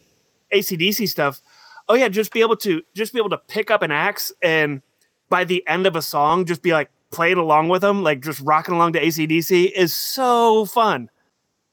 ACDC 0.55 1.09
stuff, 1.09 1.43
oh 1.89 1.95
yeah, 1.95 2.09
just 2.09 2.33
be 2.33 2.41
able 2.41 2.57
to 2.59 2.83
just 2.95 3.13
be 3.13 3.19
able 3.19 3.31
to 3.31 3.39
pick 3.39 3.71
up 3.71 3.83
an 3.83 3.91
axe 3.91 4.33
and 4.43 4.83
by 5.29 5.45
the 5.45 5.67
end 5.67 5.87
of 5.87 5.97
a 5.97 6.03
song, 6.03 6.45
just 6.45 6.63
be 6.63 6.73
like 6.73 6.91
playing 7.11 7.39
along 7.39 7.69
with 7.69 7.81
them, 7.81 8.03
like 8.03 8.23
just 8.23 8.41
rocking 8.41 8.75
along 8.75 8.93
to 8.93 9.03
ACDC 9.03 9.73
is 9.73 9.93
so 9.93 10.67
fun. 10.67 11.09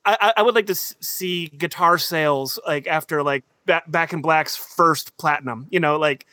I, 0.06 0.34
I 0.38 0.41
would 0.41 0.56
like 0.56 0.67
to 0.67 0.76
see 0.76 1.48
guitar 1.48 1.98
sales 1.98 2.58
like 2.65 2.88
after 2.88 3.22
like 3.22 3.43
Back 3.88 4.14
in 4.14 4.22
Black's 4.22 4.56
first 4.56 5.18
platinum. 5.18 5.68
You 5.70 5.80
know, 5.80 5.98
like 5.98 6.26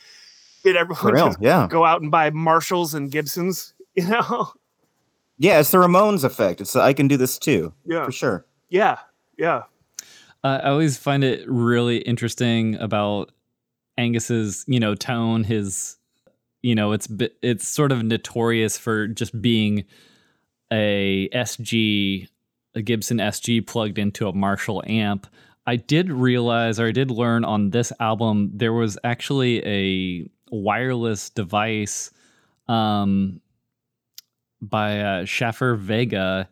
did 0.62 0.76
everyone 0.76 1.12
real, 1.12 1.26
just 1.28 1.40
yeah. 1.40 1.68
go 1.70 1.84
out 1.84 2.02
and 2.02 2.10
buy 2.10 2.30
Marshalls 2.30 2.94
and 2.94 3.10
Gibsons? 3.10 3.72
You 3.98 4.06
know. 4.08 4.52
Yeah, 5.38 5.58
it's 5.58 5.70
the 5.70 5.78
Ramones 5.78 6.22
effect. 6.22 6.60
It's 6.60 6.74
the, 6.74 6.82
I 6.82 6.92
can 6.92 7.08
do 7.08 7.16
this 7.16 7.38
too. 7.38 7.72
Yeah, 7.86 8.04
for 8.04 8.12
sure. 8.12 8.44
Yeah, 8.68 8.98
yeah. 9.38 9.62
Uh, 10.44 10.60
I 10.62 10.68
always 10.68 10.98
find 10.98 11.24
it 11.24 11.48
really 11.48 11.98
interesting 11.98 12.74
about 12.74 13.32
Angus's, 13.96 14.66
you 14.68 14.78
know, 14.78 14.94
tone. 14.94 15.44
His, 15.44 15.96
you 16.60 16.74
know, 16.74 16.92
it's 16.92 17.08
it's 17.40 17.66
sort 17.66 17.90
of 17.90 18.02
notorious 18.04 18.76
for 18.76 19.08
just 19.08 19.40
being 19.40 19.84
a 20.70 21.30
SG, 21.32 22.28
a 22.74 22.82
Gibson 22.82 23.16
SG 23.16 23.66
plugged 23.66 23.98
into 23.98 24.28
a 24.28 24.34
Marshall 24.34 24.82
amp. 24.86 25.26
I 25.66 25.76
did 25.76 26.10
realize, 26.10 26.78
or 26.78 26.86
I 26.86 26.92
did 26.92 27.10
learn 27.10 27.44
on 27.44 27.70
this 27.70 27.92
album, 27.98 28.50
there 28.54 28.72
was 28.72 28.98
actually 29.02 29.66
a 29.66 30.30
wireless 30.50 31.30
device 31.30 32.10
um, 32.68 33.40
by 34.62 35.00
uh, 35.00 35.24
Schaffer 35.24 35.74
Vega, 35.74 36.48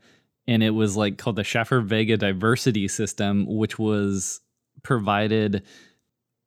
and 0.48 0.62
it 0.62 0.70
was 0.70 0.96
like 0.96 1.18
called 1.18 1.36
the 1.36 1.44
Schaffer 1.44 1.80
Vega 1.80 2.16
Diversity 2.16 2.88
System, 2.88 3.46
which 3.46 3.78
was 3.78 4.40
provided, 4.82 5.62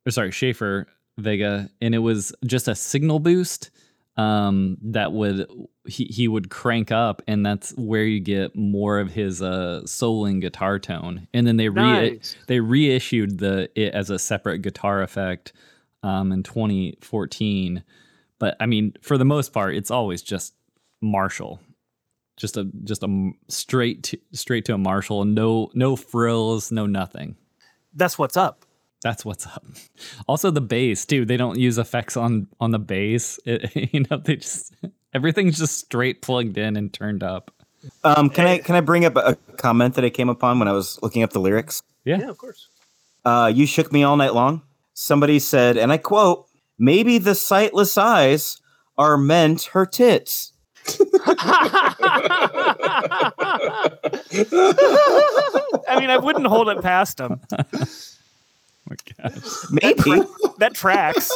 or 0.06 0.10
sorry, 0.10 0.30
Schaefer 0.30 0.86
Vega, 1.16 1.70
and 1.80 1.94
it 1.94 1.98
was 1.98 2.34
just 2.44 2.68
a 2.68 2.74
signal 2.74 3.18
boost 3.18 3.70
um, 4.18 4.76
that 4.82 5.12
would 5.12 5.46
he, 5.86 6.04
he 6.06 6.26
would 6.26 6.50
crank 6.50 6.90
up, 6.90 7.22
and 7.28 7.46
that's 7.46 7.70
where 7.76 8.02
you 8.02 8.18
get 8.18 8.54
more 8.56 8.98
of 8.98 9.12
his 9.12 9.40
uh, 9.40 9.82
souling 9.84 10.40
guitar 10.40 10.80
tone. 10.80 11.28
And 11.32 11.46
then 11.46 11.56
they 11.56 11.68
re 11.68 11.82
nice. 11.82 12.36
they 12.48 12.58
reissued 12.58 13.38
the 13.38 13.70
it 13.80 13.94
as 13.94 14.10
a 14.10 14.18
separate 14.18 14.58
guitar 14.58 15.02
effect 15.02 15.52
um, 16.02 16.32
in 16.32 16.42
2014. 16.42 17.84
But 18.40 18.56
I 18.58 18.66
mean, 18.66 18.92
for 19.02 19.16
the 19.16 19.24
most 19.24 19.52
part, 19.52 19.76
it's 19.76 19.90
always 19.90 20.20
just 20.20 20.52
Marshall, 21.00 21.60
just 22.36 22.56
a 22.56 22.64
just 22.82 23.04
a 23.04 23.30
straight 23.46 24.02
to, 24.02 24.18
straight 24.32 24.64
to 24.64 24.74
a 24.74 24.78
Marshall, 24.78 25.24
no 25.26 25.70
no 25.74 25.94
frills, 25.94 26.72
no 26.72 26.86
nothing. 26.86 27.36
That's 27.94 28.18
what's 28.18 28.36
up. 28.36 28.64
That's 29.02 29.24
what's 29.24 29.46
up. 29.46 29.64
Also, 30.26 30.50
the 30.50 30.60
bass 30.60 31.06
too. 31.06 31.24
They 31.24 31.36
don't 31.36 31.58
use 31.58 31.78
effects 31.78 32.16
on 32.16 32.48
on 32.60 32.70
the 32.72 32.78
bass. 32.78 33.38
It, 33.46 33.92
you 33.92 34.04
know, 34.10 34.18
they 34.18 34.36
just 34.36 34.74
everything's 35.14 35.58
just 35.58 35.78
straight 35.78 36.22
plugged 36.22 36.58
in 36.58 36.76
and 36.76 36.92
turned 36.92 37.22
up. 37.22 37.52
Um, 38.04 38.28
can 38.28 38.46
I 38.46 38.58
can 38.58 38.74
I 38.74 38.80
bring 38.80 39.04
up 39.04 39.16
a 39.16 39.36
comment 39.56 39.94
that 39.94 40.04
I 40.04 40.10
came 40.10 40.28
upon 40.28 40.58
when 40.58 40.68
I 40.68 40.72
was 40.72 40.98
looking 41.02 41.22
up 41.22 41.30
the 41.30 41.40
lyrics? 41.40 41.82
Yeah, 42.04 42.18
yeah 42.18 42.28
of 42.28 42.38
course. 42.38 42.68
Uh, 43.24 43.50
you 43.54 43.66
shook 43.66 43.92
me 43.92 44.02
all 44.02 44.16
night 44.16 44.34
long. 44.34 44.62
Somebody 44.94 45.38
said, 45.38 45.76
and 45.76 45.92
I 45.92 45.98
quote, 45.98 46.46
"Maybe 46.78 47.18
the 47.18 47.34
sightless 47.34 47.96
eyes 47.96 48.60
are 48.96 49.16
meant 49.16 49.64
her 49.72 49.86
tits." 49.86 50.52
I 55.86 56.00
mean, 56.00 56.10
I 56.10 56.18
wouldn't 56.18 56.46
hold 56.46 56.68
it 56.68 56.82
past 56.82 57.20
him. 57.20 57.40
Oh 58.90 58.94
my 59.22 59.28
gosh. 59.30 59.42
Maybe 59.70 60.22
That 60.58 60.74
tracks. 60.74 61.30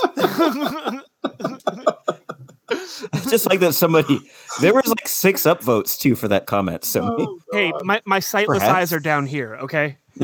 it's 3.12 3.30
just 3.30 3.46
like 3.48 3.60
that. 3.60 3.74
Somebody 3.74 4.20
there 4.60 4.72
was 4.74 4.86
like 4.86 5.06
six 5.08 5.42
upvotes 5.42 5.98
too 5.98 6.14
for 6.14 6.28
that 6.28 6.46
comment. 6.46 6.84
So 6.84 7.40
hey, 7.52 7.72
my, 7.84 8.00
my 8.04 8.20
sightless 8.20 8.60
Perhaps. 8.60 8.74
eyes 8.74 8.92
are 8.92 9.00
down 9.00 9.26
here, 9.26 9.56
okay? 9.62 9.96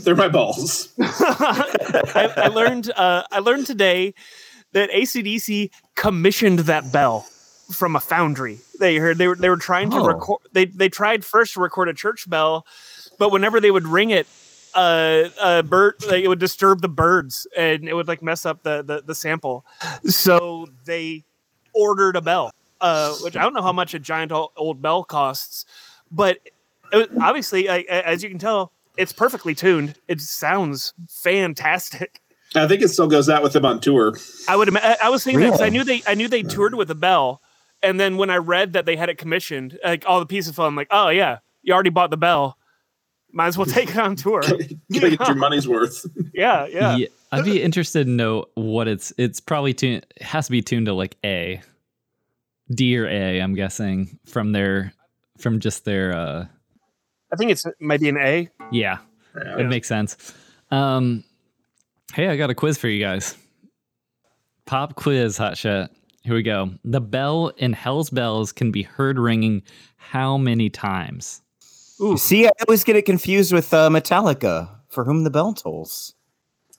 They're 0.00 0.16
my 0.16 0.28
balls. 0.28 0.88
I, 1.00 2.32
I 2.36 2.48
learned 2.48 2.90
uh, 2.96 3.22
I 3.30 3.38
learned 3.40 3.66
today 3.66 4.14
that 4.72 4.90
ACDC 4.90 5.70
commissioned 5.94 6.60
that 6.60 6.90
bell 6.92 7.20
from 7.72 7.94
a 7.94 8.00
foundry. 8.00 8.58
They 8.80 8.96
heard 8.96 9.18
they 9.18 9.28
were 9.28 9.36
they 9.36 9.48
were 9.48 9.56
trying 9.58 9.90
to 9.90 9.96
Oh. 9.98 10.06
record 10.06 10.40
they 10.52 10.64
they 10.66 10.88
tried 10.88 11.24
first 11.24 11.54
to 11.54 11.60
record 11.60 11.88
a 11.88 11.94
church 11.94 12.28
bell, 12.28 12.66
but 13.18 13.30
whenever 13.32 13.60
they 13.60 13.70
would 13.70 13.86
ring 13.86 14.10
it, 14.10 14.26
uh, 14.74 15.24
a 15.42 15.62
bird 15.62 15.94
like, 16.08 16.22
it 16.24 16.28
would 16.28 16.38
disturb 16.38 16.82
the 16.82 16.88
birds 16.88 17.46
and 17.56 17.88
it 17.88 17.94
would 17.94 18.08
like 18.08 18.22
mess 18.22 18.44
up 18.44 18.62
the 18.62 18.82
the, 18.82 19.02
the 19.04 19.14
sample. 19.14 19.64
So 20.04 20.68
they 20.84 21.24
ordered 21.74 22.16
a 22.16 22.20
bell, 22.20 22.52
uh, 22.80 23.14
which 23.22 23.36
I 23.36 23.42
don't 23.42 23.54
know 23.54 23.62
how 23.62 23.72
much 23.72 23.94
a 23.94 23.98
giant 23.98 24.32
old, 24.32 24.50
old 24.56 24.82
bell 24.82 25.02
costs, 25.04 25.64
but 26.10 26.38
it 26.92 26.96
was, 26.96 27.08
obviously, 27.22 27.68
I, 27.68 27.76
I- 27.90 28.02
as 28.04 28.22
you 28.22 28.28
can 28.30 28.38
tell, 28.38 28.72
it's 28.96 29.12
perfectly 29.12 29.54
tuned. 29.54 29.94
It 30.08 30.20
sounds 30.20 30.92
fantastic. 31.08 32.20
I 32.54 32.66
think 32.68 32.80
it 32.82 32.88
still 32.88 33.08
goes 33.08 33.28
out 33.28 33.42
with 33.42 33.52
them 33.52 33.64
on 33.66 33.80
tour. 33.80 34.16
I 34.48 34.56
would. 34.56 34.74
I- 34.76 34.96
I 35.04 35.08
was 35.10 35.24
thinking 35.24 35.40
that 35.40 35.50
'cause 35.50 35.60
I 35.60 35.68
knew 35.68 35.84
they. 35.84 36.02
I 36.06 36.14
knew 36.14 36.28
they 36.28 36.42
toured 36.42 36.74
with 36.74 36.90
a 36.90 36.94
bell, 36.94 37.42
and 37.82 37.98
then 38.00 38.16
when 38.16 38.30
I 38.30 38.36
read 38.36 38.72
that 38.74 38.86
they 38.86 38.96
had 38.96 39.08
it 39.08 39.18
commissioned, 39.18 39.78
like 39.84 40.04
all 40.06 40.20
the 40.20 40.26
pieces 40.26 40.54
fell, 40.54 40.66
I'm 40.66 40.76
like, 40.76 40.88
oh 40.90 41.08
yeah, 41.08 41.38
you 41.62 41.74
already 41.74 41.90
bought 41.90 42.10
the 42.10 42.16
bell. 42.16 42.56
Might 43.32 43.48
as 43.48 43.58
well 43.58 43.66
take 43.66 43.90
it 43.90 43.98
on 43.98 44.16
tour. 44.16 44.40
Gotta 44.92 45.10
get 45.10 45.26
your 45.26 45.34
money's 45.34 45.68
worth. 45.68 46.06
yeah, 46.34 46.66
yeah. 46.66 46.96
I'd 47.32 47.44
be 47.44 47.62
interested 47.62 48.04
to 48.04 48.10
know 48.10 48.46
what 48.54 48.88
it's. 48.88 49.12
It's 49.18 49.40
probably 49.40 49.74
tuned. 49.74 50.06
It 50.16 50.22
has 50.22 50.46
to 50.46 50.52
be 50.52 50.62
tuned 50.62 50.86
to 50.86 50.94
like 50.94 51.16
A, 51.24 51.60
D 52.74 52.96
or 52.98 53.06
A. 53.06 53.40
I'm 53.40 53.54
guessing 53.54 54.18
from 54.26 54.52
their 54.52 54.92
from 55.38 55.60
just 55.60 55.84
their. 55.84 56.16
uh 56.16 56.46
I 57.32 57.36
think 57.36 57.50
it's 57.50 57.66
maybe 57.80 58.08
an 58.08 58.16
A. 58.18 58.48
Yeah, 58.70 58.98
Yeah. 59.36 59.58
it 59.58 59.64
makes 59.66 59.88
sense. 59.88 60.16
Um, 60.70 61.24
hey, 62.14 62.28
I 62.28 62.36
got 62.36 62.50
a 62.50 62.54
quiz 62.54 62.78
for 62.78 62.88
you 62.88 63.00
guys. 63.04 63.36
Pop 64.64 64.94
quiz, 64.94 65.36
hot 65.36 65.58
shot. 65.58 65.90
Here 66.22 66.34
we 66.34 66.42
go. 66.42 66.70
The 66.84 67.00
bell 67.00 67.48
in 67.56 67.72
Hell's 67.72 68.10
Bells 68.10 68.52
can 68.52 68.70
be 68.72 68.82
heard 68.82 69.18
ringing 69.18 69.62
how 69.96 70.36
many 70.38 70.70
times? 70.70 71.42
See, 72.16 72.46
I 72.46 72.50
always 72.68 72.84
get 72.84 72.96
it 72.96 73.02
confused 73.06 73.52
with 73.52 73.72
uh, 73.72 73.88
Metallica, 73.90 74.68
for 74.88 75.04
whom 75.04 75.24
the 75.24 75.30
bell 75.30 75.52
tolls. 75.54 76.14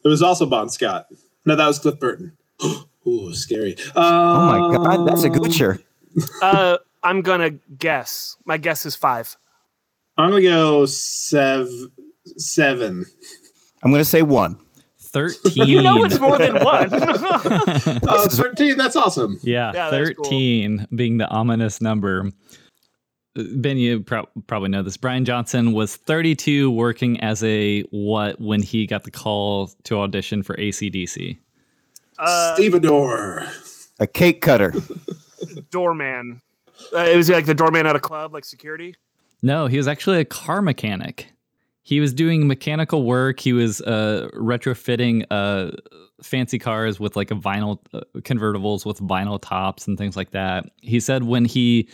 It 0.04 0.08
was 0.08 0.22
also 0.22 0.46
Bon 0.46 0.70
Scott. 0.70 1.08
No, 1.46 1.56
that 1.56 1.68
was 1.68 1.80
Cliff 1.80 2.00
Burton. 2.00 2.38
Ooh, 3.08 3.34
scary. 3.34 3.76
Oh 3.96 4.46
my 4.72 4.76
god, 4.78 5.08
that's 5.08 5.24
a 5.24 5.28
Um, 5.28 5.34
goocher. 5.36 5.84
Uh, 6.42 6.78
I'm 7.04 7.22
gonna 7.22 7.52
guess. 7.78 8.38
My 8.46 8.58
guess 8.58 8.86
is 8.88 8.96
five. 8.96 9.38
I'm 10.18 10.32
gonna 10.32 10.42
go 10.42 10.86
sev- 10.88 11.70
seven. 12.38 13.06
I'm 13.84 13.92
gonna 13.92 14.04
say 14.04 14.24
one. 14.24 14.58
Thirteen. 15.00 15.68
You 15.68 15.82
know 15.84 16.04
it's 16.04 16.20
more 16.20 16.38
than 16.40 16.56
one. 16.64 16.90
Oh, 16.92 18.28
13. 18.30 18.78
That's 18.78 18.96
awesome. 18.96 19.40
Yeah, 19.44 19.72
Yeah, 19.74 19.90
that's 19.92 20.10
cool. 20.12 20.26
13 20.26 20.88
being 20.96 21.18
the 21.18 21.28
ominous 21.30 21.82
number. 21.82 22.32
Ben, 23.56 23.78
you 23.78 24.02
pro- 24.02 24.28
probably 24.48 24.70
know 24.70 24.82
this. 24.84 24.98
Brian 24.98 25.26
Johnson 25.26 25.74
was 25.74 25.96
32 25.96 26.72
working 26.72 27.20
as 27.22 27.44
a 27.44 27.82
what 27.92 28.40
when 28.42 28.62
he 28.62 28.88
got 28.88 29.04
the 29.04 29.12
call 29.12 29.68
to 29.84 30.00
audition 30.00 30.44
for 30.44 30.56
ACDC? 30.56 31.38
uh, 32.20 32.56
Stevedore. 32.56 33.46
A 34.00 34.08
cake 34.08 34.42
cutter. 34.42 34.74
doorman. 35.72 36.42
Uh, 36.94 37.00
it 37.00 37.16
was 37.16 37.30
like 37.30 37.46
the 37.46 37.54
doorman 37.54 37.86
at 37.86 37.96
a 37.96 38.00
club, 38.00 38.34
like 38.34 38.46
security. 38.46 38.96
No, 39.42 39.68
he 39.68 39.78
was 39.78 39.88
actually 39.88 40.20
a 40.20 40.26
car 40.26 40.62
mechanic. 40.62 41.32
He 41.84 42.00
was 42.00 42.14
doing 42.14 42.48
mechanical 42.48 43.04
work. 43.04 43.40
He 43.40 43.54
was 43.54 43.82
uh, 43.82 44.30
retrofitting 44.34 45.26
uh, 45.32 45.72
fancy 46.22 46.60
cars 46.60 47.00
with 47.00 47.16
like 47.16 47.32
a 47.32 47.36
vinyl 47.36 47.80
uh, 47.94 48.02
convertibles 48.20 48.86
with 48.86 49.00
vinyl 49.00 49.40
tops 49.42 49.88
and 49.88 49.98
things 49.98 50.18
like 50.18 50.32
that. 50.32 50.66
He 50.82 51.00
said 51.00 51.24
when 51.24 51.46
he 51.46 51.88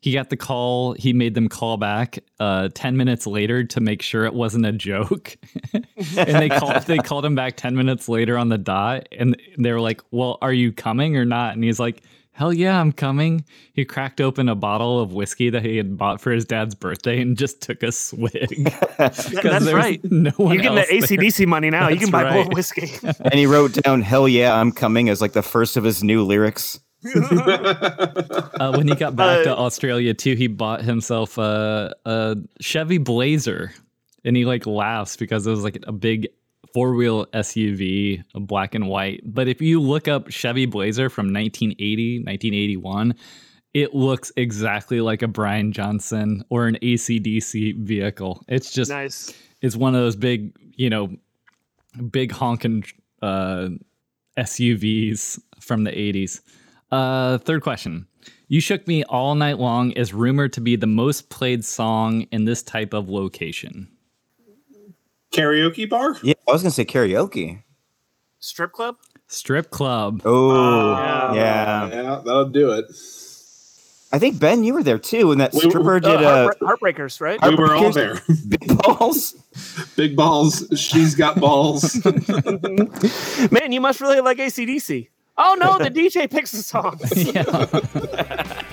he 0.00 0.12
got 0.12 0.30
the 0.30 0.36
call, 0.36 0.94
he 0.94 1.12
made 1.12 1.34
them 1.34 1.48
call 1.48 1.76
back 1.76 2.18
uh, 2.38 2.68
ten 2.74 2.96
minutes 2.96 3.26
later 3.26 3.64
to 3.64 3.80
make 3.80 4.00
sure 4.02 4.24
it 4.24 4.34
wasn't 4.34 4.64
a 4.66 4.72
joke. 4.72 5.36
and 5.74 5.84
they 6.16 6.48
called 6.48 6.82
they 6.84 6.98
called 7.04 7.24
him 7.24 7.34
back 7.34 7.56
ten 7.56 7.76
minutes 7.76 8.08
later 8.08 8.38
on 8.38 8.48
the 8.48 8.58
dot, 8.58 9.08
and 9.12 9.36
they 9.58 9.72
were 9.72 9.80
like, 9.80 10.00
"Well, 10.10 10.38
are 10.40 10.52
you 10.52 10.72
coming 10.72 11.16
or 11.16 11.24
not?" 11.24 11.54
And 11.54 11.62
he's 11.64 11.78
like. 11.80 12.02
Hell 12.32 12.52
yeah, 12.54 12.80
I'm 12.80 12.92
coming. 12.92 13.44
He 13.74 13.84
cracked 13.84 14.18
open 14.18 14.48
a 14.48 14.54
bottle 14.54 15.00
of 15.00 15.12
whiskey 15.12 15.50
that 15.50 15.62
he 15.62 15.76
had 15.76 15.98
bought 15.98 16.22
for 16.22 16.30
his 16.30 16.46
dad's 16.46 16.74
birthday 16.74 17.20
and 17.20 17.36
just 17.36 17.60
took 17.60 17.82
a 17.82 17.92
swig. 17.92 18.48
That's 18.96 19.70
right. 19.72 20.00
No 20.04 20.30
one 20.36 20.54
You're 20.54 20.62
getting 20.62 20.76
the 20.76 20.90
else 20.94 21.08
there. 21.08 21.18
ACDC 21.18 21.46
money 21.46 21.68
now. 21.68 21.88
you 21.88 21.98
can 21.98 22.10
That's 22.10 22.24
buy 22.24 22.32
more 22.32 22.44
right. 22.44 22.54
whiskey. 22.54 22.92
and 23.02 23.34
he 23.34 23.44
wrote 23.44 23.72
down 23.82 24.00
"Hell 24.00 24.26
yeah, 24.26 24.54
I'm 24.54 24.72
coming" 24.72 25.10
as 25.10 25.20
like 25.20 25.32
the 25.32 25.42
first 25.42 25.76
of 25.76 25.84
his 25.84 26.02
new 26.02 26.24
lyrics. 26.24 26.80
Uh, 28.60 28.72
when 28.76 28.86
he 28.88 28.94
got 28.94 29.16
back 29.16 29.44
to 29.44 29.52
Uh, 29.52 29.56
Australia 29.56 30.12
too, 30.12 30.34
he 30.34 30.46
bought 30.46 30.82
himself 30.82 31.38
a, 31.38 31.94
a 32.04 32.36
Chevy 32.60 32.98
Blazer, 32.98 33.72
and 34.24 34.36
he 34.36 34.44
like 34.44 34.66
laughs 34.66 35.16
because 35.16 35.46
it 35.46 35.50
was 35.50 35.64
like 35.64 35.82
a 35.86 35.92
big 35.92 36.28
four 36.74 36.94
wheel 36.94 37.26
SUV, 37.26 38.22
a 38.34 38.40
black 38.40 38.74
and 38.74 38.86
white. 38.86 39.22
But 39.24 39.48
if 39.48 39.62
you 39.62 39.80
look 39.80 40.08
up 40.08 40.30
Chevy 40.30 40.66
Blazer 40.66 41.08
from 41.08 41.32
1980, 41.32 42.18
1981, 42.18 43.14
it 43.72 43.94
looks 43.94 44.30
exactly 44.36 45.00
like 45.00 45.22
a 45.22 45.28
Brian 45.28 45.72
Johnson 45.72 46.44
or 46.50 46.66
an 46.66 46.76
ACDC 46.82 47.78
vehicle. 47.78 48.44
It's 48.46 48.72
just 48.72 48.90
nice. 48.90 49.32
it's 49.62 49.74
one 49.76 49.94
of 49.94 50.02
those 50.02 50.16
big, 50.16 50.52
you 50.76 50.90
know, 50.90 51.16
big 52.10 52.30
honking 52.30 52.84
uh, 53.22 53.68
SUVs 54.36 55.40
from 55.60 55.84
the 55.84 55.92
80s. 55.92 56.40
Uh, 56.90 57.38
third 57.38 57.62
question. 57.62 58.06
You 58.48 58.60
Shook 58.60 58.86
Me 58.88 59.04
All 59.04 59.34
Night 59.36 59.58
Long 59.58 59.92
is 59.92 60.12
rumored 60.12 60.52
to 60.54 60.60
be 60.60 60.74
the 60.76 60.86
most 60.86 61.28
played 61.30 61.64
song 61.64 62.22
in 62.32 62.44
this 62.46 62.62
type 62.62 62.92
of 62.92 63.08
location. 63.08 63.88
Karaoke 65.32 65.88
bar? 65.88 66.16
Yeah, 66.22 66.34
I 66.48 66.52
was 66.52 66.62
gonna 66.62 66.72
say 66.72 66.84
karaoke. 66.84 67.62
Strip 68.40 68.72
club? 68.72 68.96
Strip 69.28 69.70
club. 69.70 70.22
Oh, 70.24 70.90
yeah. 70.92 71.34
yeah. 71.34 71.88
Yeah, 71.88 72.22
that'll 72.24 72.48
do 72.48 72.72
it. 72.72 72.86
I 74.12 74.18
think 74.18 74.40
Ben, 74.40 74.64
you 74.64 74.74
were 74.74 74.82
there 74.82 74.98
too 74.98 75.28
when 75.28 75.38
that 75.38 75.52
We- 75.52 75.60
stripper 75.60 75.96
Uh, 75.96 76.00
did 76.00 76.16
uh, 76.24 76.48
Heartbreak- 76.50 76.96
Heartbreakers, 76.96 77.20
right? 77.20 77.38
We 77.48 77.54
were 77.54 77.72
all 77.76 77.92
there. 77.92 78.20
big 78.48 78.76
balls. 78.78 79.34
Big 79.94 80.16
balls. 80.16 80.66
She's 80.76 81.14
got 81.14 81.38
balls. 81.38 82.04
Man, 83.52 83.70
you 83.70 83.80
must 83.80 84.00
really 84.00 84.20
like 84.20 84.38
ACDC. 84.38 85.08
Oh 85.36 85.56
no, 85.58 85.78
the 85.78 85.90
DJ 85.90 86.30
picks 86.30 86.52
the 86.52 86.62
song. 86.62 86.98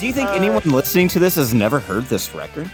Do 0.00 0.06
you 0.06 0.12
think 0.14 0.30
Uh, 0.30 0.32
anyone 0.32 0.62
listening 0.64 1.08
to 1.08 1.18
this 1.18 1.34
has 1.34 1.52
never 1.52 1.78
heard 1.78 2.06
this 2.06 2.34
record? 2.34 2.70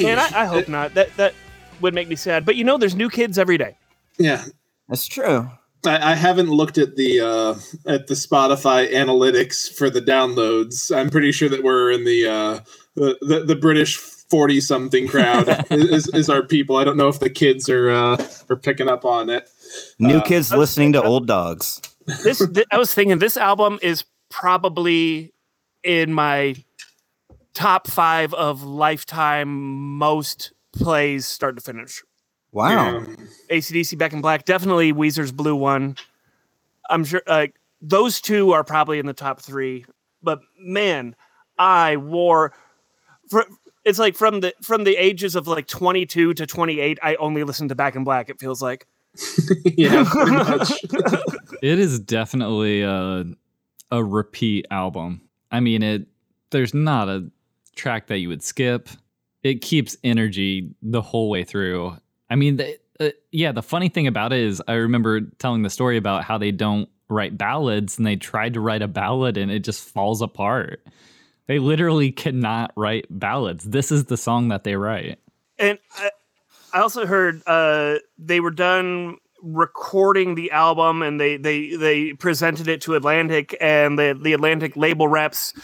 Man, 0.00 0.18
I, 0.18 0.30
I 0.34 0.44
hope 0.46 0.68
not. 0.68 0.94
That 0.94 1.14
that 1.16 1.34
would 1.80 1.92
make 1.92 2.08
me 2.08 2.14
sad. 2.16 2.44
But 2.46 2.54
you 2.56 2.62
know, 2.64 2.78
there's 2.78 2.94
new 2.94 3.10
kids 3.10 3.36
every 3.38 3.58
day. 3.58 3.76
Yeah. 4.18 4.44
That's 4.88 5.06
true. 5.06 5.50
I, 5.84 6.12
I 6.12 6.14
haven't 6.14 6.50
looked 6.50 6.78
at 6.78 6.94
the 6.96 7.20
uh, 7.20 7.54
at 7.86 8.06
the 8.06 8.14
Spotify 8.14 8.92
analytics 8.92 9.72
for 9.72 9.90
the 9.90 10.00
downloads. 10.00 10.96
I'm 10.96 11.10
pretty 11.10 11.32
sure 11.32 11.48
that 11.48 11.62
we're 11.64 11.90
in 11.90 12.04
the 12.04 12.26
uh, 12.26 12.60
the, 12.94 13.18
the, 13.22 13.40
the 13.44 13.56
British 13.56 13.96
forty 13.96 14.60
something 14.60 15.08
crowd 15.08 15.66
is, 15.70 16.08
is 16.14 16.30
our 16.30 16.42
people. 16.42 16.76
I 16.76 16.84
don't 16.84 16.96
know 16.96 17.08
if 17.08 17.18
the 17.20 17.30
kids 17.30 17.68
are 17.68 17.90
uh, 17.90 18.24
are 18.50 18.56
picking 18.56 18.88
up 18.88 19.04
on 19.04 19.30
it. 19.30 19.48
New 19.98 20.18
Uh, 20.18 20.24
kids 20.24 20.52
listening 20.52 20.92
to 20.94 21.02
old 21.02 21.26
dogs. 21.26 21.80
This 22.22 22.38
th- 22.38 22.66
I 22.72 22.78
was 22.78 22.94
thinking 22.94 23.18
this 23.18 23.36
album 23.36 23.78
is 23.82 24.04
probably 24.30 25.32
in 25.84 26.12
my 26.12 26.54
top 27.58 27.88
five 27.88 28.32
of 28.34 28.62
lifetime 28.62 29.48
most 29.98 30.52
plays 30.72 31.26
start 31.26 31.56
to 31.56 31.60
finish. 31.60 32.04
Wow. 32.52 33.04
ACDC 33.50 33.98
Back 33.98 34.12
in 34.12 34.20
Black, 34.20 34.44
definitely 34.44 34.92
Weezer's 34.92 35.32
Blue 35.32 35.56
One. 35.56 35.96
I'm 36.88 37.04
sure 37.04 37.20
like 37.26 37.56
those 37.82 38.20
two 38.20 38.52
are 38.52 38.62
probably 38.62 39.00
in 39.00 39.06
the 39.06 39.12
top 39.12 39.40
three. 39.42 39.84
But 40.22 40.38
man, 40.56 41.16
I 41.58 41.96
wore 41.96 42.52
for 43.28 43.44
it's 43.84 43.98
like 43.98 44.14
from 44.14 44.38
the 44.38 44.54
from 44.62 44.84
the 44.84 44.96
ages 44.96 45.34
of 45.34 45.48
like 45.48 45.66
22 45.66 46.34
to 46.34 46.46
28, 46.46 47.00
I 47.02 47.16
only 47.16 47.42
listened 47.42 47.70
to 47.70 47.74
Back 47.74 47.96
in 47.96 48.04
Black. 48.04 48.30
It 48.30 48.38
feels 48.38 48.62
like 48.62 48.86
yeah, 49.64 50.04
pretty 50.08 50.30
much. 50.30 50.72
It 51.60 51.80
is 51.80 51.98
definitely 51.98 52.82
a, 52.82 53.24
a 53.90 54.04
repeat 54.04 54.66
album. 54.70 55.22
I 55.50 55.58
mean, 55.58 55.82
it. 55.82 56.06
There's 56.50 56.72
not 56.72 57.08
a 57.08 57.28
track 57.78 58.08
that 58.08 58.18
you 58.18 58.28
would 58.28 58.42
skip. 58.42 58.88
It 59.42 59.62
keeps 59.62 59.96
energy 60.04 60.74
the 60.82 61.00
whole 61.00 61.30
way 61.30 61.44
through. 61.44 61.96
I 62.28 62.34
mean, 62.34 62.56
the, 62.56 62.78
uh, 63.00 63.10
yeah. 63.30 63.52
The 63.52 63.62
funny 63.62 63.88
thing 63.88 64.06
about 64.06 64.32
it 64.32 64.40
is, 64.40 64.60
I 64.68 64.74
remember 64.74 65.20
telling 65.38 65.62
the 65.62 65.70
story 65.70 65.96
about 65.96 66.24
how 66.24 66.36
they 66.36 66.50
don't 66.50 66.88
write 67.08 67.38
ballads, 67.38 67.96
and 67.96 68.06
they 68.06 68.16
tried 68.16 68.54
to 68.54 68.60
write 68.60 68.82
a 68.82 68.88
ballad, 68.88 69.38
and 69.38 69.50
it 69.50 69.60
just 69.60 69.88
falls 69.88 70.20
apart. 70.20 70.84
They 71.46 71.58
literally 71.58 72.12
cannot 72.12 72.72
write 72.76 73.06
ballads. 73.08 73.64
This 73.64 73.90
is 73.90 74.04
the 74.04 74.18
song 74.18 74.48
that 74.48 74.64
they 74.64 74.76
write. 74.76 75.18
And 75.58 75.78
I, 75.96 76.10
I 76.74 76.80
also 76.80 77.06
heard 77.06 77.42
uh, 77.46 77.96
they 78.18 78.40
were 78.40 78.50
done 78.50 79.16
recording 79.42 80.34
the 80.34 80.50
album, 80.50 81.00
and 81.00 81.18
they 81.18 81.36
they 81.36 81.76
they 81.76 82.12
presented 82.12 82.68
it 82.68 82.82
to 82.82 82.96
Atlantic, 82.96 83.56
and 83.60 83.98
the 83.98 84.18
the 84.20 84.34
Atlantic 84.34 84.76
label 84.76 85.08
reps 85.08 85.54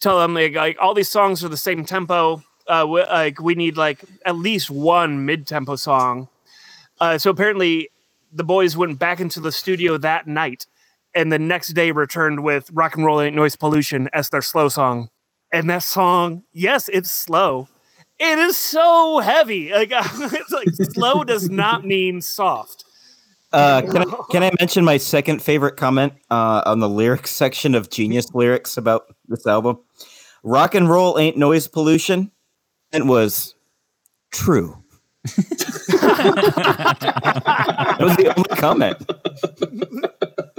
tell 0.00 0.18
them 0.18 0.34
like, 0.34 0.54
like 0.54 0.76
all 0.80 0.94
these 0.94 1.08
songs 1.08 1.44
are 1.44 1.48
the 1.48 1.56
same 1.56 1.84
tempo. 1.84 2.42
Uh, 2.66 2.86
we, 2.88 3.00
like 3.02 3.40
we 3.40 3.54
need 3.54 3.76
like 3.76 4.04
at 4.24 4.36
least 4.36 4.70
one 4.70 5.24
mid 5.24 5.46
tempo 5.46 5.76
song. 5.76 6.28
Uh, 7.00 7.18
so 7.18 7.30
apparently, 7.30 7.90
the 8.32 8.44
boys 8.44 8.76
went 8.76 8.98
back 8.98 9.20
into 9.20 9.40
the 9.40 9.52
studio 9.52 9.96
that 9.98 10.26
night, 10.26 10.66
and 11.14 11.32
the 11.32 11.38
next 11.38 11.68
day 11.68 11.90
returned 11.90 12.44
with 12.44 12.70
"Rock 12.72 12.96
and 12.96 13.04
Roll 13.04 13.20
Ain't 13.20 13.36
Noise 13.36 13.56
Pollution" 13.56 14.08
as 14.12 14.30
their 14.30 14.42
slow 14.42 14.68
song. 14.68 15.10
And 15.52 15.68
that 15.68 15.82
song, 15.82 16.44
yes, 16.52 16.88
it's 16.92 17.10
slow. 17.10 17.68
It 18.18 18.38
is 18.38 18.56
so 18.56 19.18
heavy. 19.18 19.72
Like 19.72 19.90
it's 19.94 20.52
like 20.52 20.68
slow 20.92 21.24
does 21.24 21.48
not 21.48 21.84
mean 21.84 22.20
soft. 22.20 22.84
Uh, 23.52 23.82
can, 23.82 23.98
I, 23.98 24.04
can 24.30 24.42
I 24.42 24.50
mention 24.58 24.84
my 24.84 24.96
second 24.96 25.42
favorite 25.42 25.76
comment 25.76 26.12
uh, 26.30 26.62
on 26.66 26.80
the 26.80 26.88
lyrics 26.88 27.30
section 27.34 27.74
of 27.74 27.90
Genius 27.90 28.34
lyrics 28.34 28.76
about 28.76 29.14
this 29.28 29.46
album? 29.46 29.78
Rock 30.42 30.74
and 30.74 30.88
roll 30.88 31.18
ain't 31.18 31.36
noise 31.36 31.68
pollution. 31.68 32.30
It 32.92 33.04
was 33.06 33.54
true. 34.32 34.76
that 35.36 35.36
was 38.00 38.16
the 38.16 38.32
only 38.36 38.56
comment. 38.56 38.96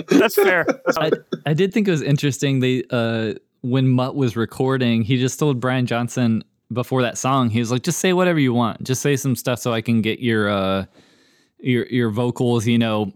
That's 0.07 0.35
fair. 0.35 0.67
I, 0.97 1.11
I 1.47 1.53
did 1.53 1.73
think 1.73 1.87
it 1.87 1.91
was 1.91 2.03
interesting. 2.03 2.59
They 2.59 2.83
uh, 2.91 3.33
when 3.61 3.89
Mutt 3.89 4.15
was 4.15 4.35
recording, 4.35 5.01
he 5.01 5.17
just 5.17 5.39
told 5.39 5.59
Brian 5.59 5.87
Johnson 5.87 6.43
before 6.71 7.01
that 7.01 7.17
song, 7.17 7.49
he 7.49 7.59
was 7.59 7.71
like, 7.71 7.81
"Just 7.83 7.99
say 7.99 8.13
whatever 8.13 8.39
you 8.39 8.53
want. 8.53 8.83
Just 8.83 9.01
say 9.01 9.15
some 9.15 9.35
stuff 9.35 9.59
so 9.59 9.73
I 9.73 9.81
can 9.81 10.01
get 10.01 10.19
your 10.19 10.49
uh, 10.49 10.85
your 11.61 11.85
your 11.87 12.09
vocals, 12.09 12.67
you 12.67 12.77
know, 12.77 13.11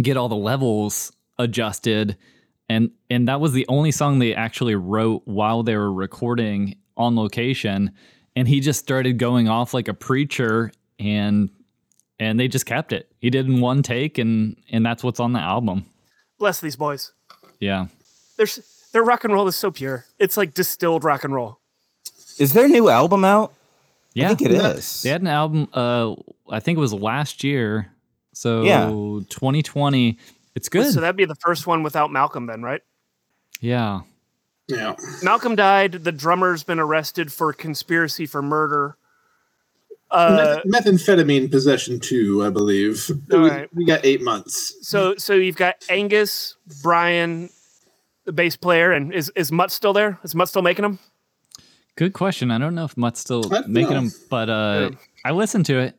get 0.00 0.16
all 0.16 0.28
the 0.28 0.36
levels 0.36 1.12
adjusted." 1.38 2.16
And 2.68 2.90
and 3.08 3.28
that 3.28 3.40
was 3.40 3.52
the 3.52 3.66
only 3.68 3.90
song 3.90 4.18
they 4.18 4.34
actually 4.34 4.74
wrote 4.74 5.22
while 5.24 5.62
they 5.62 5.76
were 5.76 5.92
recording 5.92 6.76
on 6.96 7.16
location. 7.16 7.92
And 8.36 8.46
he 8.46 8.60
just 8.60 8.78
started 8.78 9.18
going 9.18 9.48
off 9.48 9.74
like 9.74 9.88
a 9.88 9.94
preacher, 9.94 10.70
and 10.98 11.50
and 12.20 12.38
they 12.38 12.46
just 12.46 12.66
kept 12.66 12.92
it. 12.92 13.10
He 13.18 13.30
did 13.30 13.46
in 13.46 13.60
one 13.60 13.82
take, 13.82 14.18
and 14.18 14.56
and 14.70 14.86
that's 14.86 15.02
what's 15.02 15.18
on 15.20 15.32
the 15.32 15.40
album. 15.40 15.86
Bless 16.38 16.60
these 16.60 16.76
boys. 16.76 17.12
Yeah. 17.58 17.86
There's 18.36 18.60
their 18.92 19.02
rock 19.02 19.24
and 19.24 19.32
roll 19.32 19.48
is 19.48 19.56
so 19.56 19.70
pure. 19.70 20.06
It's 20.18 20.36
like 20.36 20.54
distilled 20.54 21.04
rock 21.04 21.24
and 21.24 21.34
roll. 21.34 21.58
Is 22.38 22.52
their 22.52 22.68
new 22.68 22.88
album 22.88 23.24
out? 23.24 23.52
Yeah, 24.14 24.30
I 24.30 24.34
think 24.34 24.50
it 24.50 24.56
Yeah. 24.56 24.70
is. 24.72 25.02
They 25.02 25.10
had 25.10 25.20
an 25.20 25.26
album. 25.28 25.68
Uh, 25.72 26.14
I 26.50 26.60
think 26.60 26.76
it 26.76 26.80
was 26.80 26.92
last 26.92 27.44
year. 27.44 27.92
So 28.32 28.62
Yeah. 28.62 28.86
2020. 29.28 30.18
It's 30.54 30.68
good. 30.68 30.92
So 30.92 31.00
that'd 31.00 31.16
be 31.16 31.24
the 31.24 31.36
first 31.36 31.66
one 31.66 31.82
without 31.82 32.10
Malcolm, 32.12 32.46
then, 32.46 32.62
right? 32.62 32.82
yeah. 33.60 34.00
Yeah. 34.68 34.94
Malcolm 35.24 35.56
died. 35.56 35.92
The 36.04 36.12
drummer's 36.12 36.62
been 36.62 36.78
arrested 36.78 37.32
for 37.32 37.52
conspiracy 37.52 38.24
for 38.26 38.40
murder. 38.40 38.96
Uh, 40.12 40.60
Meth- 40.64 40.84
methamphetamine 40.86 41.50
possession 41.50 41.98
too, 42.00 42.44
I 42.44 42.50
believe. 42.50 43.10
All 43.32 43.40
we, 43.42 43.48
right. 43.50 43.68
we 43.74 43.84
got 43.84 44.04
eight 44.04 44.22
months. 44.22 44.76
so 44.82 45.14
so 45.16 45.34
you've 45.34 45.56
got 45.56 45.76
Angus, 45.88 46.54
Brian, 46.82 47.48
the 48.24 48.32
bass 48.32 48.54
player, 48.56 48.92
and 48.92 49.12
is 49.12 49.30
is 49.36 49.50
Mutt 49.52 49.70
still 49.72 49.92
there? 49.92 50.18
Is 50.24 50.34
Mutt 50.36 50.48
still 50.48 50.62
making 50.62 50.82
them? 50.82 50.98
Good 52.00 52.14
question. 52.14 52.50
I 52.50 52.56
don't 52.58 52.74
know 52.74 52.86
if 52.86 52.96
Mutt's 52.96 53.20
still 53.20 53.44
I 53.54 53.60
making 53.66 53.90
know. 53.94 54.00
them, 54.00 54.10
but 54.30 54.48
uh, 54.48 54.88
Yeah. 54.92 54.98
I 55.24 55.30
listened 55.32 55.66
to 55.66 55.78
it. 55.78 55.96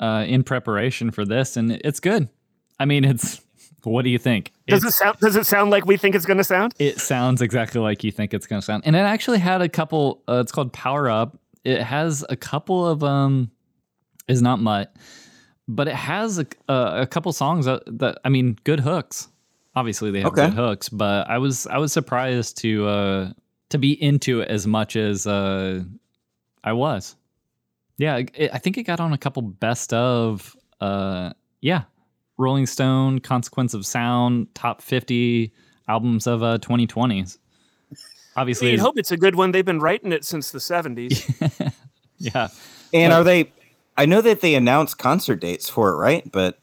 uh, 0.00 0.24
in 0.28 0.42
preparation 0.42 1.10
for 1.10 1.24
this, 1.24 1.56
and 1.56 1.72
it's 1.72 2.00
good. 2.00 2.28
I 2.78 2.84
mean, 2.84 3.04
it's 3.04 3.40
what 3.84 4.02
do 4.02 4.10
you 4.10 4.18
think? 4.18 4.52
Does 4.66 4.78
It's- 4.84 4.94
it 4.94 4.96
sound? 4.98 5.18
Does 5.20 5.36
it 5.36 5.46
sound 5.46 5.70
like 5.70 5.86
we 5.86 5.96
think 5.96 6.14
it's 6.16 6.26
going 6.26 6.36
to 6.38 6.44
sound? 6.44 6.74
it 6.78 6.98
sounds 7.00 7.40
exactly 7.40 7.80
like 7.80 8.02
you 8.04 8.10
think 8.12 8.34
it's 8.34 8.46
going 8.46 8.60
to 8.60 8.66
sound. 8.66 8.82
And 8.84 8.94
it 8.96 9.06
actually 9.14 9.38
had 9.38 9.62
a 9.62 9.68
couple 9.68 10.22
uh, 10.28 10.40
it's 10.42 10.50
called 10.52 10.72
Power 10.74 11.08
Up. 11.08 11.38
It 11.64 11.80
has 11.80 12.24
a 12.28 12.36
couple 12.36 12.86
of 12.86 13.02
um 13.04 13.50
is 14.28 14.42
not 14.42 14.58
mutt, 14.60 14.94
but 15.68 15.86
it 15.88 15.94
has 15.94 16.38
a 16.40 16.46
a, 16.68 17.02
a 17.02 17.06
couple 17.06 17.32
songs 17.32 17.64
that, 17.66 17.82
that 18.00 18.18
I 18.24 18.28
mean 18.28 18.58
good 18.64 18.80
hooks. 18.80 19.28
Obviously 19.76 20.10
they 20.10 20.20
have 20.20 20.32
Okay. 20.32 20.46
good 20.48 20.54
hooks, 20.54 20.88
but 20.90 21.30
I 21.30 21.38
was 21.38 21.66
I 21.68 21.78
was 21.78 21.92
surprised 21.92 22.58
to 22.58 22.86
uh 22.86 23.32
to 23.76 23.80
be 23.80 24.00
into 24.02 24.40
it 24.40 24.48
as 24.48 24.66
much 24.66 24.96
as 24.96 25.26
uh 25.26 25.82
I 26.64 26.72
was. 26.72 27.16
Yeah, 27.98 28.16
it, 28.34 28.50
I 28.52 28.58
think 28.58 28.76
it 28.76 28.82
got 28.82 29.00
on 29.00 29.12
a 29.12 29.18
couple 29.18 29.42
best 29.42 29.92
of 29.92 30.56
uh 30.80 31.32
yeah, 31.60 31.82
Rolling 32.38 32.66
Stone, 32.66 33.20
Consequence 33.20 33.72
of 33.74 33.86
Sound, 33.86 34.48
top 34.54 34.82
50 34.82 35.52
albums 35.88 36.26
of 36.26 36.42
uh 36.42 36.58
2020s. 36.58 37.38
Obviously, 38.36 38.70
You'd 38.72 38.80
hope 38.80 38.98
it's 38.98 39.12
a 39.12 39.16
good 39.16 39.34
one. 39.34 39.52
They've 39.52 39.64
been 39.64 39.80
writing 39.80 40.12
it 40.12 40.22
since 40.24 40.50
the 40.50 40.60
seventies. 40.60 41.24
yeah. 42.18 42.48
And 42.92 43.10
But- 43.10 43.20
are 43.20 43.24
they? 43.24 43.52
I 43.98 44.04
know 44.04 44.20
that 44.20 44.42
they 44.42 44.54
announced 44.54 44.98
concert 44.98 45.36
dates 45.40 45.70
for 45.70 45.90
it, 45.92 45.96
right? 45.96 46.30
But 46.30 46.58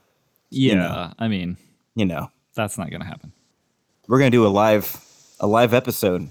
Yeah, 0.52 0.76
know. 0.76 1.14
I 1.18 1.28
mean, 1.28 1.58
you 1.96 2.06
know, 2.06 2.30
that's 2.54 2.78
not 2.78 2.92
going 2.92 3.02
to 3.02 3.08
happen. 3.08 3.32
we're 4.08 4.20
gonna 4.20 4.30
do 4.30 4.46
a 4.46 4.50
live 4.54 5.04
a 5.40 5.48
live 5.48 5.74
episode 5.74 6.30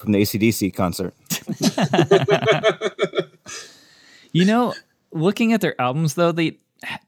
from 0.00 0.12
the 0.12 0.22
ACDC 0.22 0.74
concert. 0.74 1.14
You 4.32 4.44
know, 4.44 4.74
looking 5.10 5.52
at 5.52 5.60
their 5.60 5.78
albums 5.80 6.14
though, 6.14 6.30
they 6.30 6.58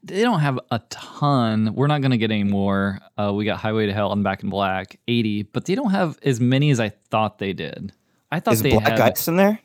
they 0.03 0.21
don't 0.23 0.41
have 0.41 0.59
a 0.71 0.79
ton. 0.89 1.73
We're 1.73 1.87
not 1.87 2.01
going 2.01 2.11
to 2.11 2.17
get 2.17 2.31
any 2.31 2.43
more. 2.43 2.99
Uh, 3.17 3.31
we 3.33 3.45
got 3.45 3.59
Highway 3.59 3.85
to 3.85 3.93
Hell 3.93 4.11
and 4.11 4.23
Back 4.25 4.43
in 4.43 4.49
Black, 4.49 4.99
80, 5.07 5.43
but 5.43 5.63
they 5.65 5.73
don't 5.73 5.91
have 5.91 6.19
as 6.23 6.41
many 6.41 6.69
as 6.69 6.81
I 6.81 6.89
thought 6.89 7.39
they 7.39 7.53
did. 7.53 7.93
I 8.29 8.41
thought 8.41 8.55
Is 8.55 8.61
they 8.61 8.71
Black 8.71 8.89
had 8.89 8.99
Ice 8.99 9.27
in 9.29 9.37
there? 9.37 9.57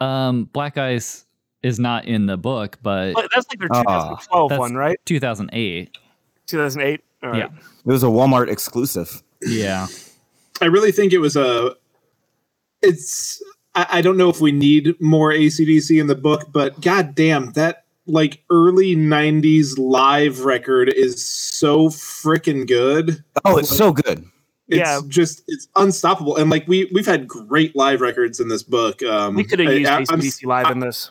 um 0.00 0.44
Black 0.52 0.78
Ice 0.78 1.26
is 1.64 1.80
not 1.80 2.04
in 2.04 2.26
the 2.26 2.36
book, 2.36 2.78
but 2.80 3.14
But 3.14 3.28
that's 3.34 3.48
like 3.50 3.58
their 3.58 3.68
Ah, 3.72 3.82
2012 4.20 4.48
that's 4.50 4.58
one, 4.60 4.74
right? 4.76 5.00
2008. 5.04 5.98
2008. 6.46 7.00
All 7.24 7.30
right. 7.30 7.38
Yeah. 7.38 7.46
It 7.46 7.86
was 7.90 8.04
a 8.04 8.06
Walmart 8.06 8.48
exclusive. 8.48 9.20
Yeah. 9.42 9.88
I 10.60 10.66
really 10.66 10.92
think 10.92 11.12
it 11.12 11.18
was 11.18 11.34
a. 11.34 11.74
It's. 12.82 13.42
I, 13.74 13.86
I 13.90 14.00
don't 14.00 14.16
know 14.16 14.28
if 14.30 14.40
we 14.40 14.52
need 14.52 15.00
more 15.00 15.30
ACDC 15.32 16.00
in 16.00 16.06
the 16.06 16.14
book, 16.14 16.46
but 16.52 16.80
goddamn, 16.80 17.52
that 17.52 17.84
like 18.06 18.42
early 18.50 18.96
'90s 18.96 19.78
live 19.78 20.40
record 20.44 20.88
is 20.88 21.24
so 21.26 21.88
freaking 21.88 22.66
good. 22.66 23.22
Oh, 23.44 23.58
it's 23.58 23.74
so 23.76 23.92
good. 23.92 24.24
It's 24.68 24.78
Yeah. 24.78 25.00
just 25.08 25.42
it's 25.48 25.68
unstoppable, 25.76 26.36
and 26.36 26.50
like 26.50 26.66
we 26.68 26.90
we've 26.92 27.06
had 27.06 27.26
great 27.28 27.74
live 27.76 28.00
records 28.00 28.40
in 28.40 28.48
this 28.48 28.62
book. 28.62 29.02
Um, 29.02 29.34
We 29.34 29.44
could 29.44 29.58
have 29.60 29.72
used 29.72 29.90
I- 29.90 29.96
I'm, 29.98 30.04
ACDC 30.04 30.44
live 30.46 30.70
in 30.70 30.80
this. 30.80 31.10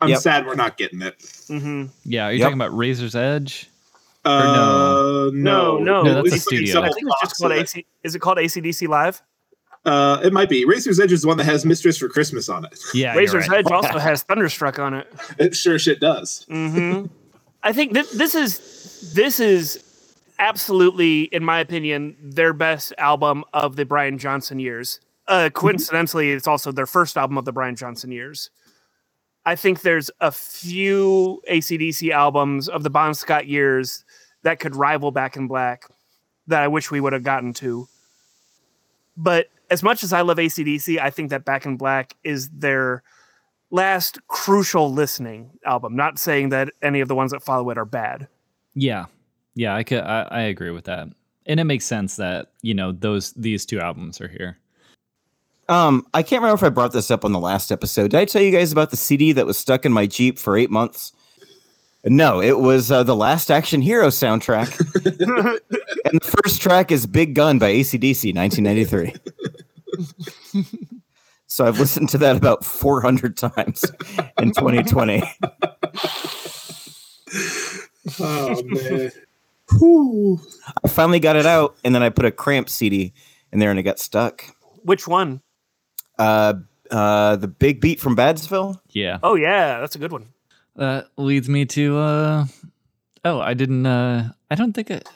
I'm 0.00 0.08
Yep. 0.10 0.18
sad 0.20 0.46
we're 0.46 0.54
not 0.54 0.76
getting 0.78 1.02
it. 1.02 1.18
Mm-hmm. 1.18 1.86
Yeah. 2.04 2.26
Are 2.26 2.32
you 2.32 2.38
Yep. 2.38 2.44
talking 2.46 2.58
about 2.60 2.76
Razor's 2.76 3.16
Edge? 3.16 3.68
Uh, 4.24 5.30
No, 5.32 5.78
no, 5.78 6.02
No, 6.02 6.22
that's 6.22 6.36
a 6.36 6.38
studio. 6.38 6.80
I 6.82 6.90
think 6.90 7.06
it's 7.08 7.20
just 7.20 7.36
called. 7.40 7.52
AC. 7.52 7.86
Is 8.04 8.14
it 8.14 8.18
called 8.20 8.38
ACDC 8.38 8.86
Live? 8.88 9.22
Uh, 9.84 10.20
it 10.22 10.32
might 10.32 10.48
be. 10.48 10.64
Razor's 10.64 11.00
Edge 11.00 11.12
is 11.12 11.22
the 11.22 11.28
one 11.28 11.36
that 11.38 11.44
has 11.44 11.64
Mistress 11.64 11.96
for 11.98 12.08
Christmas 12.08 12.48
on 12.48 12.64
it. 12.64 12.78
Yeah. 12.92 13.14
you're 13.14 13.20
Razor's 13.22 13.48
right. 13.48 13.60
Edge 13.60 13.72
also 13.72 13.98
has 13.98 14.22
Thunderstruck 14.22 14.78
on 14.78 14.94
it. 14.94 15.12
It 15.38 15.54
sure 15.54 15.78
shit 15.78 16.00
does. 16.00 16.44
hmm 16.48 17.06
I 17.62 17.72
think 17.72 17.92
this, 17.92 18.10
this 18.12 18.34
is 18.36 19.12
this 19.14 19.40
is 19.40 19.82
absolutely, 20.38 21.22
in 21.22 21.44
my 21.44 21.58
opinion, 21.58 22.16
their 22.22 22.52
best 22.52 22.92
album 22.98 23.44
of 23.52 23.76
the 23.76 23.84
Brian 23.84 24.18
Johnson 24.18 24.58
years. 24.60 25.00
Uh, 25.26 25.50
coincidentally, 25.52 26.30
it's 26.30 26.46
also 26.46 26.70
their 26.70 26.86
first 26.86 27.16
album 27.16 27.36
of 27.36 27.44
the 27.44 27.52
Brian 27.52 27.74
Johnson 27.74 28.12
years. 28.12 28.50
I 29.44 29.56
think 29.56 29.82
there's 29.82 30.10
a 30.20 30.30
few 30.30 31.42
ACDC 31.50 32.10
albums 32.10 32.68
of 32.68 32.82
the 32.82 32.90
Bon 32.90 33.14
Scott 33.14 33.46
years 33.46 34.04
that 34.42 34.60
could 34.60 34.76
rival 34.76 35.10
Back 35.10 35.36
in 35.36 35.48
Black 35.48 35.84
that 36.46 36.62
I 36.62 36.68
wish 36.68 36.90
we 36.90 37.00
would 37.00 37.12
have 37.12 37.24
gotten 37.24 37.52
to. 37.54 37.88
But 39.16 39.48
as 39.70 39.82
much 39.82 40.02
as 40.02 40.12
I 40.12 40.22
love 40.22 40.38
ACDC, 40.38 40.98
I 40.98 41.10
think 41.10 41.30
that 41.30 41.44
Back 41.44 41.66
in 41.66 41.76
Black 41.76 42.16
is 42.24 42.48
their 42.50 43.02
last 43.70 44.18
crucial 44.28 44.92
listening 44.92 45.50
album. 45.64 45.94
Not 45.94 46.18
saying 46.18 46.50
that 46.50 46.70
any 46.82 47.00
of 47.00 47.08
the 47.08 47.14
ones 47.14 47.32
that 47.32 47.42
follow 47.42 47.70
it 47.70 47.78
are 47.78 47.84
bad. 47.84 48.28
Yeah, 48.74 49.06
yeah, 49.54 49.74
I 49.74 49.82
could, 49.82 50.00
I, 50.00 50.22
I 50.22 50.40
agree 50.42 50.70
with 50.70 50.84
that, 50.84 51.08
and 51.46 51.60
it 51.60 51.64
makes 51.64 51.84
sense 51.84 52.16
that 52.16 52.52
you 52.62 52.74
know 52.74 52.92
those 52.92 53.32
these 53.32 53.66
two 53.66 53.80
albums 53.80 54.20
are 54.20 54.28
here. 54.28 54.58
Um, 55.68 56.06
I 56.14 56.22
can't 56.22 56.40
remember 56.40 56.64
if 56.64 56.70
I 56.70 56.72
brought 56.72 56.92
this 56.92 57.10
up 57.10 57.24
on 57.24 57.32
the 57.32 57.38
last 57.38 57.70
episode. 57.70 58.12
Did 58.12 58.20
I 58.20 58.24
tell 58.24 58.40
you 58.40 58.50
guys 58.50 58.72
about 58.72 58.90
the 58.90 58.96
CD 58.96 59.32
that 59.32 59.46
was 59.46 59.58
stuck 59.58 59.84
in 59.84 59.92
my 59.92 60.06
Jeep 60.06 60.38
for 60.38 60.56
eight 60.56 60.70
months? 60.70 61.12
No, 62.04 62.40
it 62.40 62.60
was 62.60 62.90
uh, 62.90 63.02
the 63.02 63.16
Last 63.16 63.50
Action 63.50 63.82
Hero 63.82 64.06
soundtrack. 64.06 64.78
and 66.04 66.20
the 66.20 66.36
first 66.42 66.62
track 66.62 66.90
is 66.92 67.06
Big 67.06 67.34
Gun 67.34 67.58
by 67.58 67.72
ACDC, 67.72 68.34
1993. 68.34 69.14
so 71.46 71.64
I've 71.66 71.78
listened 71.78 72.08
to 72.10 72.18
that 72.18 72.36
about 72.36 72.64
400 72.64 73.36
times 73.36 73.84
in 74.38 74.52
2020. 74.52 75.22
Oh 78.20 78.62
man. 78.64 79.10
Whew. 79.78 80.40
I 80.84 80.88
finally 80.88 81.20
got 81.20 81.36
it 81.36 81.44
out, 81.44 81.76
and 81.84 81.94
then 81.94 82.02
I 82.02 82.08
put 82.08 82.24
a 82.24 82.30
Cramp 82.30 82.70
CD 82.70 83.12
in 83.52 83.58
there 83.58 83.70
and 83.70 83.78
it 83.78 83.82
got 83.82 83.98
stuck. 83.98 84.44
Which 84.82 85.06
one? 85.06 85.42
Uh, 86.18 86.54
uh, 86.90 87.36
the 87.36 87.48
Big 87.48 87.80
Beat 87.80 88.00
from 88.00 88.16
Badsville? 88.16 88.80
Yeah, 88.88 89.18
Oh 89.22 89.34
yeah, 89.34 89.80
that's 89.80 89.94
a 89.94 89.98
good 89.98 90.10
one. 90.12 90.28
that 90.76 91.08
leads 91.16 91.48
me 91.48 91.66
to. 91.66 91.98
uh 91.98 92.44
Oh, 93.24 93.40
I 93.40 93.52
didn't. 93.54 93.84
uh 93.84 94.30
I 94.50 94.54
don't 94.54 94.72
think 94.72 94.90
it, 94.90 95.06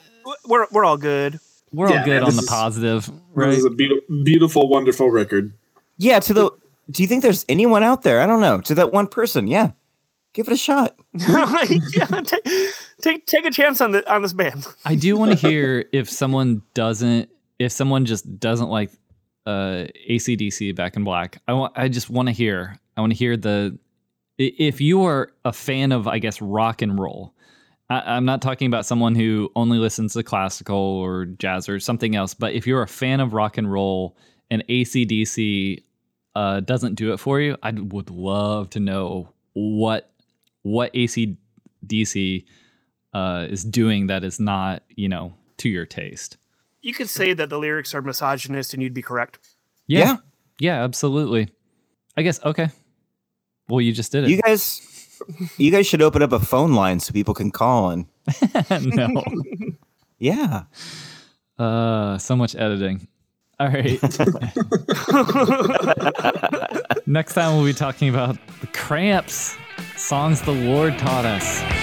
We're 0.45 0.67
we're 0.71 0.85
all 0.85 0.97
good. 0.97 1.39
We're 1.73 1.87
all 1.87 1.93
good 2.03 2.07
man, 2.07 2.23
on 2.23 2.35
the 2.35 2.41
is- 2.43 2.47
positive, 2.49 3.05
This 3.05 3.13
right? 3.33 3.49
is 3.49 3.65
a 3.65 3.69
beautiful, 3.69 4.23
beautiful, 4.23 4.69
wonderful 4.69 5.09
record. 5.11 5.53
Yeah, 5.97 6.19
to 6.21 6.33
the. 6.33 6.51
Do 6.91 7.01
you 7.01 7.07
think 7.07 7.23
there's 7.23 7.45
anyone 7.49 7.81
out 7.83 8.01
there? 8.03 8.21
I 8.21 8.27
don't 8.27 8.41
know. 8.41 8.59
To 8.61 8.75
that 8.75 8.91
one 8.91 9.07
person, 9.07 9.47
yeah. 9.47 9.71
Give 10.33 10.47
it 10.47 10.53
a 10.53 10.57
shot. 10.57 10.95
yeah, 11.13 12.05
take, 12.25 12.43
take 13.01 13.25
take 13.27 13.45
a 13.45 13.51
chance 13.51 13.79
on 13.81 13.91
the 13.91 14.11
on 14.11 14.21
this 14.23 14.33
band. 14.33 14.65
I 14.83 14.95
do 14.95 15.15
want 15.15 15.31
to 15.31 15.37
hear 15.47 15.85
if 15.93 16.09
someone 16.09 16.61
doesn't, 16.73 17.29
if 17.59 17.71
someone 17.71 18.05
just 18.05 18.39
doesn't 18.39 18.69
like 18.69 18.91
uh 19.45 19.85
ACDC 20.09 20.75
Back 20.75 20.95
in 20.95 21.03
Black. 21.03 21.41
I 21.47 21.53
want, 21.53 21.73
I 21.75 21.87
just 21.87 22.09
want 22.09 22.27
to 22.29 22.31
hear. 22.33 22.77
I 22.97 23.01
want 23.01 23.11
to 23.13 23.17
hear 23.17 23.37
the. 23.37 23.77
If 24.39 24.81
you 24.81 25.03
are 25.03 25.31
a 25.45 25.53
fan 25.53 25.91
of, 25.91 26.07
I 26.07 26.17
guess, 26.17 26.41
rock 26.41 26.81
and 26.81 26.99
roll, 26.99 27.32
I, 27.93 28.15
I'm 28.15 28.25
not 28.25 28.41
talking 28.41 28.67
about 28.67 28.85
someone 28.85 29.15
who 29.15 29.51
only 29.55 29.77
listens 29.77 30.13
to 30.13 30.23
classical 30.23 30.77
or 30.77 31.25
jazz 31.25 31.69
or 31.69 31.79
something 31.79 32.15
else. 32.15 32.33
But 32.33 32.53
if 32.53 32.65
you're 32.65 32.81
a 32.81 32.87
fan 32.87 33.19
of 33.19 33.33
rock 33.33 33.57
and 33.57 33.71
roll 33.71 34.17
and 34.49 34.63
ACDC 34.67 35.83
uh, 36.35 36.59
doesn't 36.61 36.95
do 36.95 37.13
it 37.13 37.17
for 37.17 37.39
you, 37.39 37.57
I 37.61 37.71
would 37.71 38.09
love 38.09 38.69
to 38.71 38.79
know 38.79 39.33
what 39.53 40.09
what 40.63 40.93
ACDC 40.93 42.45
uh, 43.13 43.47
is 43.49 43.63
doing 43.63 44.07
that 44.07 44.23
is 44.23 44.39
not, 44.39 44.83
you 44.89 45.09
know, 45.09 45.33
to 45.57 45.69
your 45.69 45.85
taste. 45.85 46.37
You 46.81 46.93
could 46.93 47.09
say 47.09 47.33
that 47.33 47.49
the 47.49 47.59
lyrics 47.59 47.93
are 47.93 48.01
misogynist, 48.01 48.73
and 48.73 48.81
you'd 48.81 48.93
be 48.93 49.01
correct. 49.01 49.39
Yeah. 49.87 49.99
Yeah. 49.99 50.15
Yeah, 50.59 50.83
absolutely. 50.83 51.49
I 52.15 52.21
guess 52.21 52.43
okay. 52.43 52.69
Well, 53.67 53.81
you 53.81 53.91
just 53.91 54.11
did 54.11 54.25
it. 54.25 54.29
You 54.29 54.41
guys, 54.41 54.81
you 55.57 55.71
guys 55.71 55.87
should 55.87 56.01
open 56.01 56.21
up 56.21 56.31
a 56.31 56.39
phone 56.39 56.73
line 56.73 56.99
so 56.99 57.13
people 57.13 57.33
can 57.33 57.51
call 57.51 57.89
and 57.89 58.05
no. 58.95 59.23
yeah. 60.19 60.63
Uh, 61.57 62.17
so 62.17 62.35
much 62.35 62.55
editing. 62.55 63.07
All 63.59 63.67
right. 63.67 64.01
Next 67.07 67.33
time 67.33 67.55
we'll 67.55 67.65
be 67.65 67.73
talking 67.73 68.09
about 68.09 68.37
the 68.61 68.67
cramps, 68.67 69.55
songs 69.95 70.41
the 70.41 70.51
Lord 70.51 70.97
taught 70.97 71.25
us. 71.25 71.82